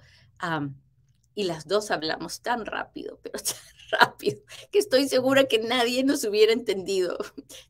y 1.35 1.42
las 1.42 1.66
dos 1.66 1.90
hablamos 1.90 2.40
tan 2.40 2.66
rápido, 2.66 3.18
pero 3.21 3.37
tan 3.42 3.99
rápido, 3.99 4.40
que 4.71 4.78
estoy 4.78 5.09
segura 5.09 5.49
que 5.49 5.59
nadie 5.59 6.04
nos 6.04 6.23
hubiera 6.23 6.52
entendido 6.52 7.18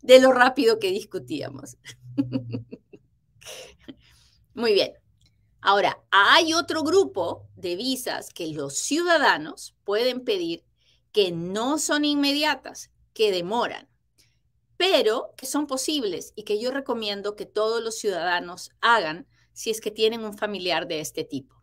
de 0.02 0.20
lo 0.20 0.32
rápido 0.32 0.78
que 0.78 0.90
discutíamos. 0.90 1.78
Muy 4.52 4.74
bien. 4.74 5.01
Ahora, 5.64 6.02
hay 6.10 6.54
otro 6.54 6.82
grupo 6.82 7.48
de 7.54 7.76
visas 7.76 8.30
que 8.30 8.48
los 8.48 8.76
ciudadanos 8.78 9.76
pueden 9.84 10.24
pedir 10.24 10.64
que 11.12 11.30
no 11.30 11.78
son 11.78 12.04
inmediatas, 12.04 12.90
que 13.14 13.30
demoran, 13.30 13.88
pero 14.76 15.32
que 15.36 15.46
son 15.46 15.68
posibles 15.68 16.32
y 16.34 16.42
que 16.42 16.60
yo 16.60 16.72
recomiendo 16.72 17.36
que 17.36 17.46
todos 17.46 17.80
los 17.80 17.96
ciudadanos 17.96 18.72
hagan 18.80 19.28
si 19.52 19.70
es 19.70 19.80
que 19.80 19.92
tienen 19.92 20.24
un 20.24 20.36
familiar 20.36 20.88
de 20.88 20.98
este 20.98 21.22
tipo. 21.22 21.62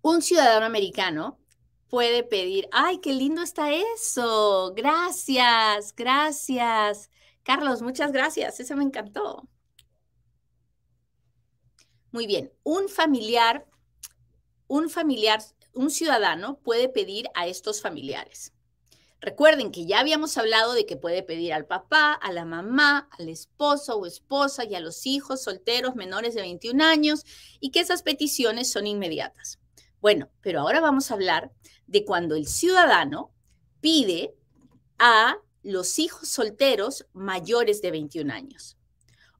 Un 0.00 0.20
ciudadano 0.20 0.66
americano 0.66 1.38
puede 1.88 2.24
pedir, 2.24 2.68
ay, 2.72 2.98
qué 2.98 3.12
lindo 3.12 3.42
está 3.42 3.72
eso, 3.72 4.72
gracias, 4.74 5.94
gracias. 5.94 7.08
Carlos, 7.44 7.82
muchas 7.82 8.10
gracias, 8.10 8.58
eso 8.58 8.74
me 8.74 8.82
encantó. 8.82 9.48
Muy 12.12 12.26
bien, 12.26 12.52
un 12.62 12.90
familiar, 12.90 13.66
un 14.68 14.90
familiar, 14.90 15.42
un 15.72 15.90
ciudadano 15.90 16.58
puede 16.58 16.90
pedir 16.90 17.26
a 17.34 17.46
estos 17.46 17.80
familiares. 17.80 18.52
Recuerden 19.18 19.72
que 19.72 19.86
ya 19.86 20.00
habíamos 20.00 20.36
hablado 20.36 20.74
de 20.74 20.84
que 20.84 20.98
puede 20.98 21.22
pedir 21.22 21.54
al 21.54 21.64
papá, 21.64 22.12
a 22.12 22.30
la 22.32 22.44
mamá, 22.44 23.08
al 23.18 23.30
esposo 23.30 23.96
o 23.96 24.04
esposa 24.04 24.64
y 24.64 24.74
a 24.74 24.80
los 24.80 25.06
hijos 25.06 25.42
solteros 25.42 25.94
menores 25.94 26.34
de 26.34 26.42
21 26.42 26.84
años 26.84 27.24
y 27.60 27.70
que 27.70 27.80
esas 27.80 28.02
peticiones 28.02 28.70
son 28.70 28.86
inmediatas. 28.86 29.58
Bueno, 30.02 30.28
pero 30.42 30.60
ahora 30.60 30.80
vamos 30.80 31.10
a 31.10 31.14
hablar 31.14 31.50
de 31.86 32.04
cuando 32.04 32.34
el 32.34 32.46
ciudadano 32.46 33.30
pide 33.80 34.34
a 34.98 35.38
los 35.62 35.98
hijos 35.98 36.28
solteros 36.28 37.06
mayores 37.14 37.80
de 37.80 37.90
21 37.90 38.30
años 38.34 38.76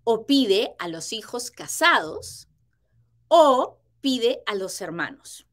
o 0.05 0.25
pide 0.25 0.75
a 0.79 0.89
los 0.89 1.13
hijos 1.13 1.51
casados 1.51 2.49
o 3.35 3.79
pide 4.03 4.43
a 4.45 4.55
los 4.55 4.79
hermanos. 4.83 5.47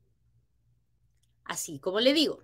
Así 1.45 1.79
como 1.79 2.01
le 2.01 2.11
digo, 2.11 2.43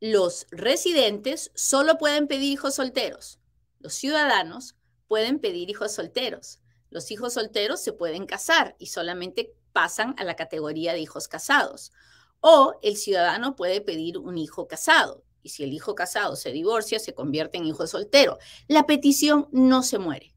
los 0.00 0.48
residentes 0.50 1.52
solo 1.54 1.98
pueden 1.98 2.26
pedir 2.26 2.50
hijos 2.50 2.74
solteros. 2.74 3.38
Los 3.78 3.94
ciudadanos 3.94 4.74
pueden 5.06 5.38
pedir 5.38 5.70
hijos 5.70 5.92
solteros. 5.92 6.58
Los 6.90 7.12
hijos 7.12 7.34
solteros 7.34 7.80
se 7.80 7.92
pueden 7.92 8.26
casar 8.26 8.74
y 8.80 8.86
solamente 8.86 9.54
pasan 9.72 10.16
a 10.18 10.24
la 10.24 10.34
categoría 10.34 10.94
de 10.94 11.00
hijos 11.00 11.28
casados. 11.28 11.92
O 12.40 12.74
el 12.82 12.96
ciudadano 12.96 13.54
puede 13.54 13.82
pedir 13.82 14.18
un 14.18 14.36
hijo 14.36 14.66
casado 14.66 15.22
y 15.44 15.50
si 15.50 15.62
el 15.62 15.72
hijo 15.72 15.94
casado 15.94 16.34
se 16.34 16.50
divorcia, 16.50 16.98
se 16.98 17.14
convierte 17.14 17.58
en 17.58 17.66
hijo 17.66 17.86
soltero. 17.86 18.38
La 18.66 18.84
petición 18.84 19.46
no 19.52 19.84
se 19.84 20.00
muere. 20.00 20.34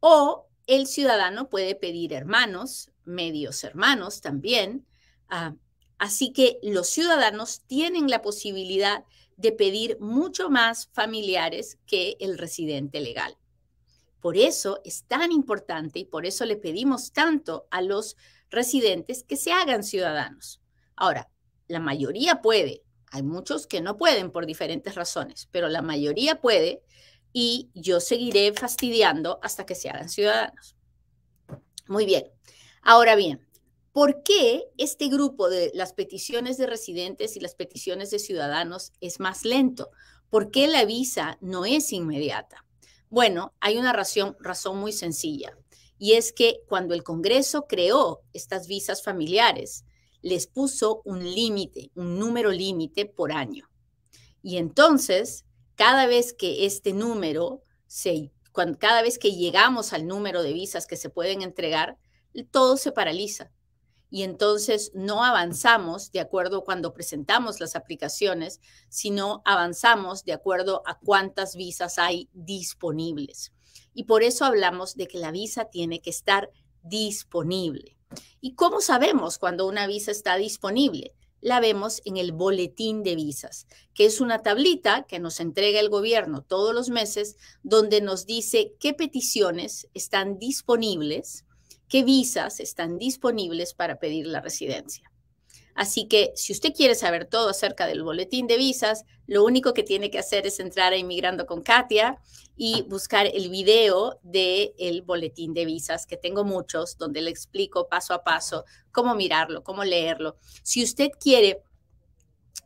O 0.00 0.47
el 0.68 0.86
ciudadano 0.86 1.48
puede 1.48 1.74
pedir 1.74 2.12
hermanos, 2.12 2.92
medios 3.04 3.64
hermanos 3.64 4.20
también. 4.20 4.86
Ah, 5.28 5.54
así 5.98 6.32
que 6.32 6.58
los 6.62 6.88
ciudadanos 6.90 7.62
tienen 7.66 8.08
la 8.08 8.22
posibilidad 8.22 9.04
de 9.36 9.52
pedir 9.52 9.98
mucho 9.98 10.50
más 10.50 10.88
familiares 10.92 11.78
que 11.86 12.16
el 12.20 12.36
residente 12.36 13.00
legal. 13.00 13.36
Por 14.20 14.36
eso 14.36 14.80
es 14.84 15.04
tan 15.04 15.32
importante 15.32 16.00
y 16.00 16.04
por 16.04 16.26
eso 16.26 16.44
le 16.44 16.56
pedimos 16.56 17.12
tanto 17.12 17.66
a 17.70 17.80
los 17.80 18.16
residentes 18.50 19.22
que 19.22 19.36
se 19.36 19.52
hagan 19.52 19.82
ciudadanos. 19.82 20.60
Ahora, 20.96 21.30
la 21.66 21.80
mayoría 21.80 22.42
puede, 22.42 22.82
hay 23.10 23.22
muchos 23.22 23.66
que 23.66 23.80
no 23.80 23.96
pueden 23.96 24.32
por 24.32 24.44
diferentes 24.44 24.94
razones, 24.96 25.48
pero 25.50 25.68
la 25.68 25.80
mayoría 25.80 26.40
puede 26.40 26.82
y 27.32 27.70
yo 27.74 28.00
seguiré 28.00 28.52
fastidiando 28.52 29.38
hasta 29.42 29.66
que 29.66 29.74
se 29.74 29.90
hagan 29.90 30.08
ciudadanos. 30.08 30.76
Muy 31.86 32.06
bien. 32.06 32.24
Ahora 32.82 33.16
bien, 33.16 33.46
¿por 33.92 34.22
qué 34.22 34.64
este 34.76 35.08
grupo 35.08 35.48
de 35.48 35.70
las 35.74 35.92
peticiones 35.92 36.58
de 36.58 36.66
residentes 36.66 37.36
y 37.36 37.40
las 37.40 37.54
peticiones 37.54 38.10
de 38.10 38.18
ciudadanos 38.18 38.92
es 39.00 39.20
más 39.20 39.44
lento? 39.44 39.90
¿Por 40.30 40.50
qué 40.50 40.68
la 40.68 40.84
visa 40.84 41.38
no 41.40 41.64
es 41.64 41.92
inmediata? 41.92 42.64
Bueno, 43.10 43.54
hay 43.60 43.78
una 43.78 43.92
razón, 43.92 44.36
razón 44.40 44.78
muy 44.78 44.92
sencilla 44.92 45.56
y 45.98 46.12
es 46.12 46.32
que 46.32 46.62
cuando 46.68 46.94
el 46.94 47.02
Congreso 47.02 47.66
creó 47.66 48.22
estas 48.32 48.68
visas 48.68 49.02
familiares, 49.02 49.84
les 50.22 50.46
puso 50.46 51.02
un 51.04 51.24
límite, 51.24 51.90
un 51.94 52.18
número 52.18 52.50
límite 52.50 53.06
por 53.06 53.32
año. 53.32 53.68
Y 54.42 54.56
entonces, 54.56 55.44
cada 55.78 56.06
vez 56.06 56.32
que 56.32 56.66
este 56.66 56.92
número 56.92 57.62
se, 57.86 58.32
cada 58.80 59.00
vez 59.00 59.16
que 59.16 59.36
llegamos 59.36 59.92
al 59.92 60.08
número 60.08 60.42
de 60.42 60.52
visas 60.52 60.88
que 60.88 60.96
se 60.96 61.08
pueden 61.08 61.40
entregar, 61.40 61.96
todo 62.50 62.76
se 62.76 62.90
paraliza. 62.90 63.52
Y 64.10 64.24
entonces 64.24 64.90
no 64.92 65.22
avanzamos 65.22 66.10
de 66.10 66.18
acuerdo 66.18 66.64
cuando 66.64 66.94
presentamos 66.94 67.60
las 67.60 67.76
aplicaciones, 67.76 68.60
sino 68.88 69.40
avanzamos 69.44 70.24
de 70.24 70.32
acuerdo 70.32 70.82
a 70.84 70.98
cuántas 70.98 71.54
visas 71.54 72.00
hay 72.00 72.28
disponibles. 72.32 73.52
Y 73.94 74.04
por 74.04 74.24
eso 74.24 74.44
hablamos 74.44 74.96
de 74.96 75.06
que 75.06 75.18
la 75.18 75.30
visa 75.30 75.66
tiene 75.66 76.00
que 76.00 76.10
estar 76.10 76.50
disponible. 76.82 77.96
¿Y 78.40 78.56
cómo 78.56 78.80
sabemos 78.80 79.38
cuando 79.38 79.68
una 79.68 79.86
visa 79.86 80.10
está 80.10 80.34
disponible? 80.38 81.14
La 81.40 81.60
vemos 81.60 82.02
en 82.04 82.16
el 82.16 82.32
boletín 82.32 83.02
de 83.02 83.14
visas, 83.14 83.66
que 83.94 84.04
es 84.04 84.20
una 84.20 84.42
tablita 84.42 85.04
que 85.04 85.20
nos 85.20 85.40
entrega 85.40 85.78
el 85.78 85.88
gobierno 85.88 86.42
todos 86.42 86.74
los 86.74 86.90
meses, 86.90 87.36
donde 87.62 88.00
nos 88.00 88.26
dice 88.26 88.74
qué 88.80 88.92
peticiones 88.92 89.88
están 89.94 90.38
disponibles, 90.38 91.44
qué 91.88 92.02
visas 92.02 92.60
están 92.60 92.98
disponibles 92.98 93.74
para 93.74 93.98
pedir 93.98 94.26
la 94.26 94.40
residencia. 94.40 95.07
Así 95.78 96.08
que 96.08 96.32
si 96.34 96.52
usted 96.52 96.74
quiere 96.74 96.96
saber 96.96 97.26
todo 97.26 97.50
acerca 97.50 97.86
del 97.86 98.02
boletín 98.02 98.48
de 98.48 98.56
visas, 98.56 99.04
lo 99.28 99.44
único 99.44 99.74
que 99.74 99.84
tiene 99.84 100.10
que 100.10 100.18
hacer 100.18 100.44
es 100.44 100.58
entrar 100.58 100.92
a 100.92 100.96
Inmigrando 100.96 101.46
con 101.46 101.62
Katia 101.62 102.18
y 102.56 102.82
buscar 102.88 103.26
el 103.32 103.48
video 103.48 104.18
del 104.24 104.74
el 104.76 105.02
boletín 105.02 105.54
de 105.54 105.66
visas, 105.66 106.04
que 106.04 106.16
tengo 106.16 106.42
muchos, 106.42 106.98
donde 106.98 107.22
le 107.22 107.30
explico 107.30 107.88
paso 107.88 108.12
a 108.12 108.24
paso 108.24 108.64
cómo 108.90 109.14
mirarlo, 109.14 109.62
cómo 109.62 109.84
leerlo. 109.84 110.36
Si 110.64 110.82
usted 110.82 111.10
quiere 111.20 111.62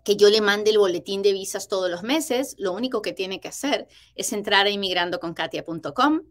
que 0.05 0.16
yo 0.16 0.31
le 0.31 0.40
mande 0.40 0.70
el 0.70 0.79
boletín 0.79 1.20
de 1.20 1.35
visas 1.35 1.68
todos 1.68 1.90
los 1.90 2.03
meses, 2.03 2.55
lo 2.57 2.72
único 2.72 3.03
que 3.03 3.12
tiene 3.12 3.40
que 3.40 3.48
hacer 3.48 3.88
es 4.14 4.33
entrar 4.33 4.64
a 4.64 4.70
inmigrandoconkatia.com 4.70 6.22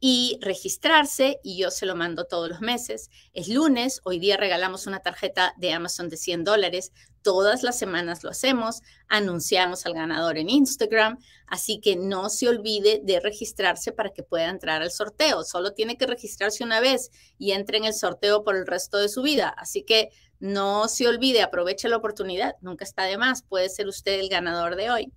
y 0.00 0.38
registrarse 0.40 1.40
y 1.44 1.58
yo 1.58 1.70
se 1.70 1.84
lo 1.84 1.94
mando 1.94 2.24
todos 2.24 2.48
los 2.48 2.62
meses. 2.62 3.10
Es 3.34 3.48
lunes, 3.48 4.00
hoy 4.04 4.18
día 4.18 4.38
regalamos 4.38 4.86
una 4.86 5.00
tarjeta 5.00 5.52
de 5.58 5.74
Amazon 5.74 6.08
de 6.08 6.16
100 6.16 6.44
dólares, 6.44 6.92
todas 7.22 7.62
las 7.62 7.78
semanas 7.78 8.24
lo 8.24 8.30
hacemos, 8.30 8.80
anunciamos 9.08 9.84
al 9.84 9.92
ganador 9.92 10.38
en 10.38 10.48
Instagram, 10.48 11.18
así 11.46 11.80
que 11.80 11.96
no 11.96 12.30
se 12.30 12.48
olvide 12.48 13.02
de 13.04 13.20
registrarse 13.20 13.92
para 13.92 14.10
que 14.10 14.22
pueda 14.22 14.48
entrar 14.48 14.80
al 14.80 14.90
sorteo, 14.90 15.44
solo 15.44 15.74
tiene 15.74 15.98
que 15.98 16.06
registrarse 16.06 16.64
una 16.64 16.80
vez 16.80 17.10
y 17.38 17.52
entre 17.52 17.76
en 17.76 17.84
el 17.84 17.94
sorteo 17.94 18.42
por 18.42 18.56
el 18.56 18.66
resto 18.66 18.96
de 18.96 19.10
su 19.10 19.20
vida, 19.20 19.50
así 19.50 19.82
que 19.82 20.08
no 20.38 20.88
se 20.88 21.06
olvide, 21.06 21.42
aproveche 21.42 21.90
la 21.90 21.98
oportunidad, 21.98 22.54
nunca 22.62 22.84
está 22.84 23.02
de 23.02 23.18
más, 23.18 23.42
puede 23.42 23.68
ser 23.68 23.86
usted 23.86 24.18
el 24.18 24.30
ganador 24.30 24.76
de 24.76 24.90
hoy. 24.90 25.12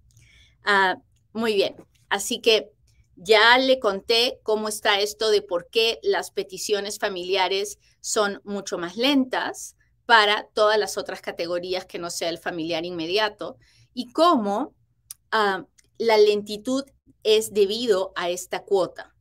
Ah, 0.65 0.97
muy 1.31 1.55
bien, 1.55 1.75
así 2.09 2.41
que 2.41 2.73
ya 3.15 3.57
le 3.57 3.79
conté 3.79 4.39
cómo 4.43 4.67
está 4.67 4.99
esto 4.99 5.29
de 5.29 5.41
por 5.41 5.69
qué 5.69 5.99
las 6.03 6.31
peticiones 6.31 6.99
familiares 6.99 7.79
son 8.01 8.41
mucho 8.43 8.77
más 8.77 8.97
lentas 8.97 9.75
para 10.05 10.47
todas 10.53 10.77
las 10.77 10.97
otras 10.97 11.21
categorías 11.21 11.85
que 11.85 11.99
no 11.99 12.09
sea 12.09 12.29
el 12.29 12.37
familiar 12.37 12.85
inmediato 12.85 13.57
y 13.93 14.11
cómo 14.11 14.73
ah, 15.31 15.65
la 15.97 16.17
lentitud 16.17 16.83
es 17.23 17.53
debido 17.53 18.11
a 18.15 18.29
esta 18.29 18.63
cuota. 18.63 19.15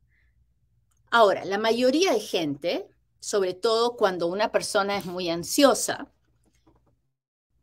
Ahora, 1.09 1.45
la 1.45 1.57
mayoría 1.57 2.11
de 2.11 2.19
gente, 2.19 2.87
sobre 3.19 3.53
todo 3.53 3.95
cuando 3.95 4.27
una 4.27 4.51
persona 4.51 4.97
es 4.97 5.05
muy 5.05 5.29
ansiosa, 5.29 6.11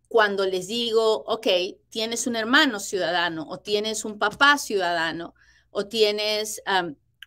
cuando 0.09 0.47
les 0.47 0.67
digo, 0.67 1.25
ok, 1.27 1.47
tienes 1.89 2.27
un 2.27 2.37
hermano 2.37 2.81
ciudadano 2.81 3.47
o 3.49 3.59
tienes 3.59 4.05
un 4.05 4.19
papá 4.19 4.59
ciudadano, 4.59 5.35
o 5.71 5.87
tienes 5.87 6.63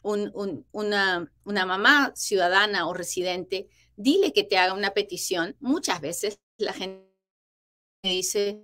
una, 0.04 1.32
una 1.44 1.66
mamá 1.66 2.12
ciudadana 2.16 2.88
o 2.88 2.94
residente, 2.94 3.68
dile 3.96 4.34
que 4.34 4.44
te 4.44 4.58
haga 4.58 4.74
una 4.74 4.92
petición. 4.92 5.56
Muchas 5.60 6.02
veces 6.02 6.40
la 6.58 6.74
gente 6.74 7.08
me 8.04 8.12
dice, 8.12 8.64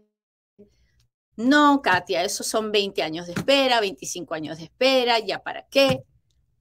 no, 1.36 1.82
Katia, 1.82 2.24
esos 2.24 2.48
son 2.48 2.72
20 2.72 3.02
años 3.02 3.28
de 3.28 3.34
espera, 3.34 3.80
25 3.80 4.34
años 4.34 4.58
de 4.58 4.66
espera, 4.66 5.20
¿ya 5.20 5.42
para 5.42 5.68
qué? 5.68 6.04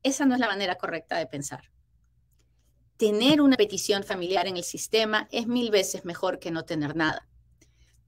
Esa 0.03 0.25
no 0.25 0.35
es 0.35 0.41
la 0.41 0.47
manera 0.47 0.77
correcta 0.77 1.19
de 1.19 1.27
pensar. 1.27 1.73
Tener 2.97 3.41
una 3.41 3.57
petición 3.57 4.05
familiar 4.05 4.47
en 4.47 4.57
el 4.57 4.65
sistema 4.65 5.29
es 5.33 5.47
mil 5.47 5.71
veces 5.71 6.05
mejor 6.05 6.39
que 6.39 6.51
no 6.51 6.65
tener 6.65 6.95
nada 6.95 7.29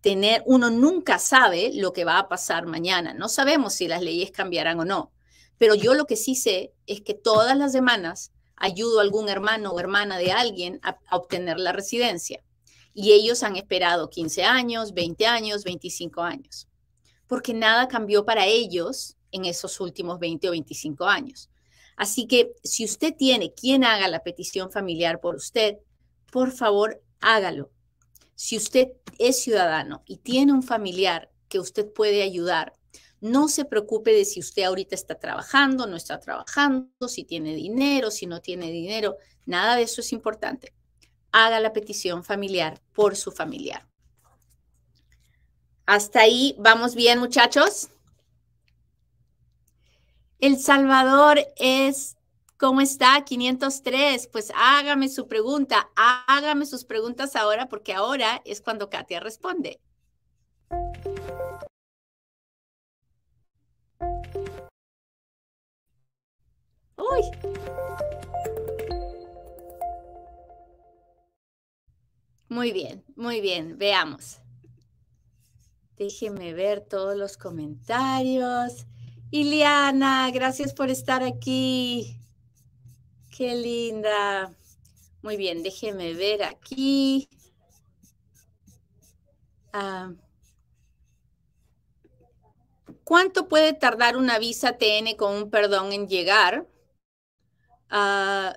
tener, 0.01 0.43
uno 0.47 0.71
nunca 0.71 1.19
sabe 1.19 1.73
lo 1.75 1.93
que 1.93 2.05
va 2.05 2.19
a 2.19 2.29
pasar 2.29 2.67
mañana. 2.67 3.15
No 3.15 3.29
sabemos 3.29 3.75
si 3.75 3.89
las 3.89 4.03
leyes 4.03 4.31
cambiarán 4.31 4.81
o 4.81 4.85
no. 4.85 5.13
Pero 5.59 5.75
yo 5.75 5.95
lo 5.95 6.07
que 6.07 6.17
sí 6.17 6.35
sé 6.35 6.73
es 6.87 7.03
que 7.03 7.15
todas 7.15 7.57
las 7.57 7.73
semanas 7.73 8.33
ayudo 8.57 8.99
a 8.99 9.03
algún 9.03 9.29
hermano 9.29 9.73
o 9.73 9.81
hermana 9.81 10.19
de 10.19 10.33
alguien 10.33 10.81
a, 10.83 10.99
obtener 11.11 11.59
la 11.59 11.73
residencia. 11.73 12.43
Y 12.95 13.13
ellos 13.13 13.43
han 13.43 13.57
esperado 13.57 14.09
15 14.09 14.45
años, 14.45 14.95
20 14.95 15.27
años, 15.27 15.65
25 15.65 16.23
años. 16.23 16.67
Porque 17.27 17.55
nada 17.55 17.89
cambió 17.89 18.25
para 18.25 18.47
ellos 18.47 19.17
en 19.33 19.45
esos 19.45 19.81
últimos 19.81 20.19
20 20.19 20.49
o 20.49 20.51
25 20.53 21.05
años. 21.05 21.51
Así 21.97 22.27
que 22.27 22.53
si 22.65 22.85
usted 22.85 23.15
tiene 23.15 23.53
quien 23.53 23.85
haga 23.85 24.09
la 24.09 24.23
petición 24.23 24.73
familiar 24.73 25.21
por 25.21 25.37
usted, 25.37 25.77
por 26.33 26.51
favor, 26.53 27.03
hágalo 27.21 27.71
si 28.41 28.57
usted 28.57 28.93
es 29.19 29.43
ciudadano 29.43 30.03
y 30.07 30.17
tiene 30.17 30.55
un 30.55 30.63
familiar 30.63 31.31
que 31.51 31.61
usted 31.61 31.93
puede 31.93 32.23
ayudar, 32.23 32.73
no 33.21 33.49
se 33.49 33.67
preocupe 33.67 34.15
de 34.15 34.25
si 34.25 34.41
usted 34.41 34.63
ahorita 34.63 34.95
está 34.95 35.17
trabajando, 35.17 35.87
no 35.87 35.95
está 35.95 36.19
trabajando, 36.21 37.07
si 37.07 37.25
tiene 37.25 37.55
dinero, 37.55 38.11
si 38.11 38.25
no 38.25 38.41
tiene 38.41 38.71
dinero. 38.71 39.19
Nada 39.45 39.77
de 39.77 39.83
eso 39.83 40.01
es 40.01 40.15
importante. 40.15 40.73
Haga 41.33 41.61
la 41.61 41.75
petición 41.75 42.25
familiar 42.25 42.81
por 42.95 43.15
su 43.15 43.31
familiar. 43.31 43.87
Hasta 45.85 46.21
ahí, 46.21 46.57
¿vamos 46.59 46.95
bien, 46.95 47.19
muchachos? 47.19 47.91
El 50.39 50.59
Salvador 50.59 51.41
es 51.57 52.17
¿Cómo 52.61 52.83
está? 52.83 53.25
503. 53.25 54.29
Pues 54.29 54.53
hágame 54.55 55.09
su 55.09 55.27
pregunta, 55.27 55.91
hágame 55.97 56.67
sus 56.67 56.85
preguntas 56.85 57.35
ahora 57.35 57.71
porque 57.71 57.95
ahora 57.95 58.43
es 58.45 58.61
cuando 58.61 58.91
Katia 58.91 59.19
responde. 59.19 59.81
Uy. 66.99 67.23
Muy 72.51 72.73
bien, 72.73 73.03
muy 73.17 73.41
bien, 73.41 73.79
veamos. 73.79 74.39
Déjeme 75.97 76.53
ver 76.53 76.83
todos 76.83 77.17
los 77.17 77.39
comentarios. 77.39 78.87
Iliana, 79.31 80.31
gracias 80.31 80.75
por 80.75 80.91
estar 80.91 81.23
aquí. 81.23 82.20
Qué 83.31 83.55
linda. 83.55 84.53
Muy 85.23 85.37
bien, 85.37 85.63
déjeme 85.63 86.15
ver 86.15 86.43
aquí. 86.43 87.29
Ah. 89.73 90.13
¿Cuánto 93.05 93.49
puede 93.49 93.73
tardar 93.73 94.17
una 94.17 94.39
visa 94.39 94.79
TN 94.79 95.17
con 95.17 95.35
un 95.35 95.51
perdón 95.51 95.93
en 95.93 96.09
llegar? 96.09 96.67
Ah, 97.89 98.57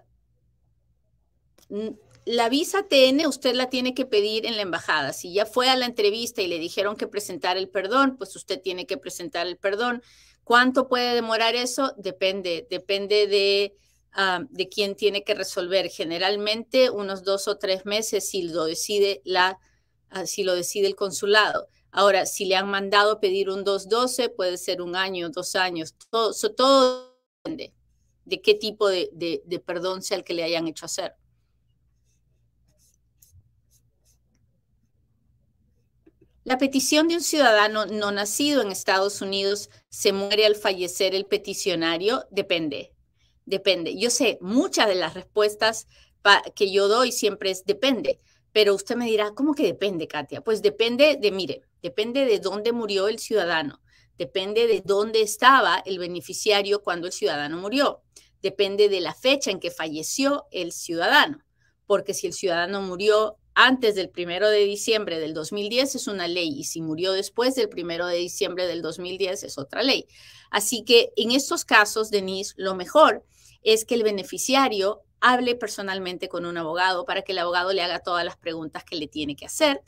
la 2.26 2.50
visa 2.50 2.84
TN 2.84 3.28
usted 3.28 3.56
la 3.56 3.70
tiene 3.70 3.94
que 3.94 4.06
pedir 4.06 4.46
en 4.46 4.56
la 4.56 4.62
embajada. 4.62 5.14
Si 5.14 5.34
ya 5.34 5.46
fue 5.46 5.70
a 5.70 5.76
la 5.76 5.86
entrevista 5.86 6.42
y 6.42 6.48
le 6.48 6.60
dijeron 6.60 6.96
que 6.96 7.08
presentar 7.08 7.58
el 7.58 7.70
perdón, 7.70 8.16
pues 8.18 8.36
usted 8.36 8.62
tiene 8.62 8.86
que 8.86 8.98
presentar 8.98 9.48
el 9.48 9.58
perdón. 9.58 10.02
¿Cuánto 10.44 10.88
puede 10.88 11.16
demorar 11.16 11.56
eso? 11.56 11.94
Depende, 11.98 12.68
depende 12.70 13.28
de, 13.28 13.76
de 14.50 14.70
quién 14.70 14.96
tiene 14.96 15.24
que 15.24 15.34
resolver. 15.34 15.90
Generalmente 15.90 16.90
unos 16.90 17.24
dos 17.24 17.48
o 17.48 17.58
tres 17.58 17.86
meses 17.86 18.30
si 18.30 18.44
lo 18.44 18.66
decide 18.66 19.22
la, 19.26 19.60
ah, 20.10 20.26
si 20.26 20.44
lo 20.44 20.56
decide 20.56 20.88
el 20.88 20.96
consulado. 20.96 21.68
Ahora, 21.92 22.26
si 22.26 22.46
le 22.46 22.56
han 22.56 22.70
mandado 22.70 23.20
pedir 23.20 23.50
un 23.50 23.64
212, 23.64 24.30
puede 24.30 24.58
ser 24.58 24.82
un 24.82 24.96
año, 24.96 25.30
dos 25.30 25.56
años. 25.56 25.96
Todo, 26.10 26.34
todo 26.56 27.18
depende 27.44 27.74
de 28.26 28.42
qué 28.42 28.56
tipo 28.56 28.88
de, 28.88 29.10
de 29.14 29.60
perdón 29.60 30.02
sea 30.02 30.18
el 30.18 30.24
que 30.24 30.34
le 30.34 30.44
hayan 30.44 30.68
hecho 30.68 30.86
hacer. 30.86 31.16
La 36.46 36.58
petición 36.58 37.08
de 37.08 37.16
un 37.16 37.22
ciudadano 37.22 37.86
no 37.86 38.12
nacido 38.12 38.62
en 38.62 38.72
Estados 38.72 39.22
Unidos 39.22 39.70
se 39.90 40.12
muere 40.12 40.46
al 40.46 40.56
fallecer 40.56 41.16
el 41.16 41.26
peticionario. 41.26 42.26
Depende, 42.32 42.94
depende. 43.46 43.98
Yo 43.98 44.10
sé, 44.10 44.38
muchas 44.42 44.88
de 44.88 44.96
las 44.96 45.14
respuestas 45.14 45.88
que 46.56 46.72
yo 46.72 46.88
doy 46.88 47.12
siempre 47.12 47.52
es 47.52 47.66
depende, 47.66 48.20
pero 48.52 48.76
usted 48.76 48.96
me 48.96 49.06
dirá, 49.06 49.32
¿cómo 49.34 49.56
que 49.56 49.66
depende, 49.66 50.08
Katia? 50.08 50.42
Pues 50.42 50.62
depende 50.62 51.18
de, 51.20 51.32
mire, 51.32 51.62
depende 51.82 52.26
de 52.26 52.40
dónde 52.40 52.72
murió 52.72 53.08
el 53.08 53.20
ciudadano, 53.20 53.82
depende 54.18 54.68
de 54.68 54.82
dónde 54.86 55.22
estaba 55.22 55.82
el 55.86 56.00
beneficiario 56.00 56.82
cuando 56.82 57.08
el 57.08 57.14
ciudadano 57.14 57.58
murió, 57.58 58.04
depende 58.42 58.90
de 58.90 59.02
la 59.02 59.14
fecha 59.14 59.52
en 59.52 59.60
que 59.60 59.72
falleció 59.72 60.46
el 60.52 60.72
ciudadano, 60.72 61.44
porque 61.86 62.14
si 62.14 62.28
el 62.28 62.34
ciudadano 62.34 62.82
murió 62.82 63.38
antes 63.56 63.96
del 63.96 64.10
primero 64.10 64.50
de 64.50 64.66
diciembre 64.66 65.20
del 65.20 65.34
2010 65.34 65.96
es 65.96 66.08
una 66.08 66.28
ley 66.28 66.50
y 66.60 66.64
si 66.64 66.82
murió 66.82 67.14
después 67.14 67.56
del 67.56 67.70
primero 67.70 68.08
de 68.08 68.18
diciembre 68.18 68.68
del 68.68 68.82
2010 68.82 69.44
es 69.44 69.58
otra 69.58 69.84
ley. 69.84 70.08
Así 70.50 70.84
que 70.84 71.12
en 71.16 71.32
estos 71.32 71.66
casos, 71.66 72.10
Denise, 72.10 72.54
lo 72.58 72.76
mejor 72.76 73.26
es 73.62 73.86
que 73.86 73.96
el 73.96 74.04
beneficiario 74.04 75.04
hable 75.20 75.56
personalmente 75.56 76.30
con 76.30 76.46
un 76.46 76.58
abogado 76.58 77.06
para 77.06 77.22
que 77.22 77.32
el 77.32 77.40
abogado 77.40 77.72
le 77.74 77.82
haga 77.82 78.00
todas 78.00 78.26
las 78.26 78.38
preguntas 78.38 78.84
que 78.84 78.96
le 78.96 79.08
tiene 79.08 79.36
que 79.36 79.46
hacer 79.46 79.82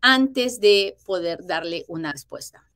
antes 0.00 0.60
de 0.60 0.96
poder 1.04 1.44
darle 1.44 1.84
una 1.88 2.12
respuesta. 2.12 2.70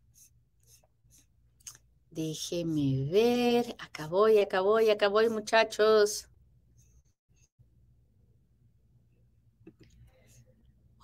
Déjeme 2.10 3.08
ver, 3.10 3.76
acá 3.78 4.06
voy, 4.08 4.38
acá 4.38 4.60
muchachos. 5.30 6.27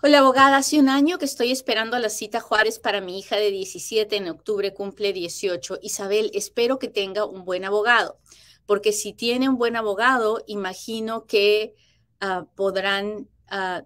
Hola, 0.06 0.18
abogada. 0.18 0.58
Hace 0.58 0.78
un 0.78 0.90
año 0.90 1.16
que 1.16 1.24
estoy 1.24 1.50
esperando 1.50 1.96
a 1.96 1.98
la 1.98 2.10
cita 2.10 2.38
Juárez 2.38 2.78
para 2.78 3.00
mi 3.00 3.18
hija 3.18 3.36
de 3.36 3.50
17. 3.50 4.16
En 4.16 4.28
octubre 4.28 4.74
cumple 4.74 5.14
18. 5.14 5.78
Isabel, 5.80 6.30
espero 6.34 6.78
que 6.78 6.88
tenga 6.88 7.24
un 7.24 7.46
buen 7.46 7.64
abogado, 7.64 8.18
porque 8.66 8.92
si 8.92 9.14
tiene 9.14 9.48
un 9.48 9.56
buen 9.56 9.76
abogado, 9.76 10.44
imagino 10.46 11.24
que 11.24 11.74
ah, 12.20 12.44
podrán 12.54 13.30
ah, 13.48 13.84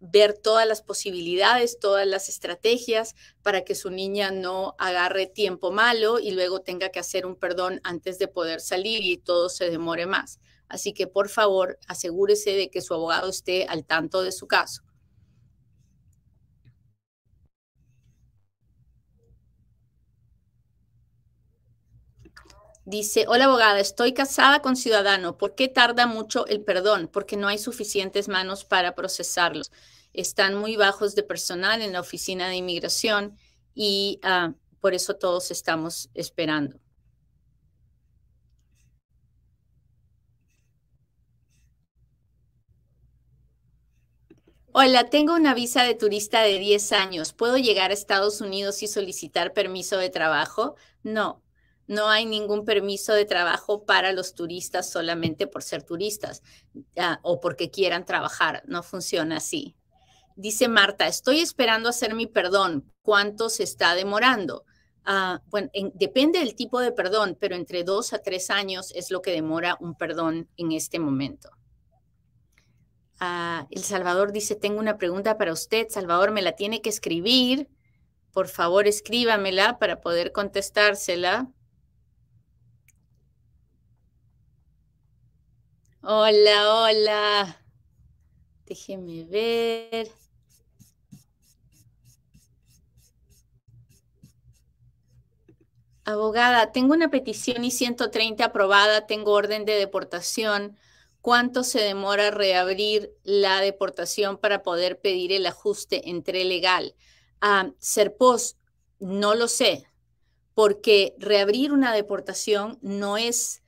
ver 0.00 0.32
todas 0.32 0.66
las 0.66 0.80
posibilidades, 0.80 1.78
todas 1.78 2.06
las 2.06 2.30
estrategias 2.30 3.14
para 3.42 3.62
que 3.62 3.74
su 3.74 3.90
niña 3.90 4.30
no 4.30 4.76
agarre 4.78 5.26
tiempo 5.26 5.72
malo 5.72 6.18
y 6.20 6.30
luego 6.30 6.62
tenga 6.62 6.88
que 6.88 7.00
hacer 7.00 7.26
un 7.26 7.36
perdón 7.36 7.82
antes 7.84 8.18
de 8.18 8.28
poder 8.28 8.62
salir 8.62 9.04
y 9.04 9.18
todo 9.18 9.50
se 9.50 9.68
demore 9.68 10.06
más. 10.06 10.40
Así 10.68 10.94
que 10.94 11.06
por 11.06 11.28
favor, 11.28 11.78
asegúrese 11.86 12.52
de 12.52 12.70
que 12.70 12.80
su 12.80 12.94
abogado 12.94 13.28
esté 13.28 13.66
al 13.66 13.84
tanto 13.84 14.22
de 14.22 14.32
su 14.32 14.46
caso. 14.46 14.84
Dice, 22.90 23.24
hola 23.28 23.44
abogada, 23.44 23.78
estoy 23.78 24.12
casada 24.14 24.62
con 24.62 24.74
ciudadano. 24.74 25.38
¿Por 25.38 25.54
qué 25.54 25.68
tarda 25.68 26.08
mucho 26.08 26.44
el 26.48 26.64
perdón? 26.64 27.06
Porque 27.06 27.36
no 27.36 27.46
hay 27.46 27.56
suficientes 27.56 28.26
manos 28.26 28.64
para 28.64 28.96
procesarlos. 28.96 29.70
Están 30.12 30.56
muy 30.56 30.74
bajos 30.74 31.14
de 31.14 31.22
personal 31.22 31.82
en 31.82 31.92
la 31.92 32.00
oficina 32.00 32.48
de 32.48 32.56
inmigración 32.56 33.38
y 33.76 34.18
ah, 34.24 34.54
por 34.80 34.94
eso 34.94 35.14
todos 35.14 35.52
estamos 35.52 36.10
esperando. 36.14 36.80
Hola, 44.72 45.10
tengo 45.10 45.34
una 45.34 45.54
visa 45.54 45.84
de 45.84 45.94
turista 45.94 46.42
de 46.42 46.58
10 46.58 46.90
años. 46.90 47.32
¿Puedo 47.34 47.56
llegar 47.56 47.92
a 47.92 47.94
Estados 47.94 48.40
Unidos 48.40 48.82
y 48.82 48.88
solicitar 48.88 49.52
permiso 49.52 49.96
de 49.96 50.10
trabajo? 50.10 50.74
No, 51.04 51.40
no 51.90 52.08
hay 52.08 52.24
ningún 52.24 52.64
permiso 52.64 53.14
de 53.14 53.24
trabajo 53.24 53.84
para 53.84 54.12
los 54.12 54.34
turistas 54.36 54.88
solamente 54.88 55.48
por 55.48 55.64
ser 55.64 55.82
turistas 55.82 56.40
o 57.22 57.40
porque 57.40 57.72
quieran 57.72 58.04
trabajar. 58.04 58.62
No 58.68 58.84
funciona 58.84 59.38
así. 59.38 59.74
Dice 60.36 60.68
Marta, 60.68 61.08
estoy 61.08 61.40
esperando 61.40 61.88
hacer 61.88 62.14
mi 62.14 62.28
perdón. 62.28 62.88
¿Cuánto 63.02 63.50
se 63.50 63.64
está 63.64 63.96
demorando? 63.96 64.64
Ah, 65.04 65.42
bueno, 65.46 65.68
depende 65.94 66.38
del 66.38 66.54
tipo 66.54 66.78
de 66.78 66.92
perdón, 66.92 67.36
pero 67.40 67.56
entre 67.56 67.82
dos 67.82 68.12
a 68.12 68.20
tres 68.20 68.50
años 68.50 68.92
es 68.94 69.10
lo 69.10 69.20
que 69.20 69.32
demora 69.32 69.76
un 69.80 69.96
perdón 69.96 70.48
en 70.56 70.70
este 70.70 71.00
momento. 71.00 71.50
Ah, 73.18 73.66
el 73.68 73.82
Salvador 73.82 74.30
dice, 74.30 74.54
tengo 74.54 74.78
una 74.78 74.96
pregunta 74.96 75.36
para 75.36 75.52
usted. 75.52 75.88
Salvador, 75.90 76.30
me 76.30 76.40
la 76.40 76.52
tiene 76.52 76.82
que 76.82 76.88
escribir. 76.88 77.68
Por 78.32 78.46
favor, 78.46 78.86
escríbamela 78.86 79.80
para 79.80 80.00
poder 80.00 80.30
contestársela. 80.30 81.50
Hola, 86.02 86.74
hola. 86.82 87.62
Déjeme 88.66 89.24
ver. 89.24 90.10
Abogada, 96.04 96.72
tengo 96.72 96.94
una 96.94 97.10
petición 97.10 97.64
y 97.64 97.70
130 97.70 98.46
aprobada, 98.46 99.06
tengo 99.06 99.32
orden 99.32 99.66
de 99.66 99.74
deportación. 99.74 100.76
¿Cuánto 101.20 101.64
se 101.64 101.80
demora 101.80 102.30
reabrir 102.30 103.12
la 103.22 103.60
deportación 103.60 104.38
para 104.38 104.62
poder 104.62 105.00
pedir 105.00 105.32
el 105.32 105.44
ajuste 105.44 106.08
entre 106.08 106.44
legal? 106.44 106.94
Ah, 107.42 107.72
Serpos, 107.78 108.56
no 108.98 109.34
lo 109.34 109.48
sé, 109.48 109.86
porque 110.54 111.14
reabrir 111.18 111.72
una 111.72 111.92
deportación 111.92 112.78
no 112.80 113.18
es 113.18 113.62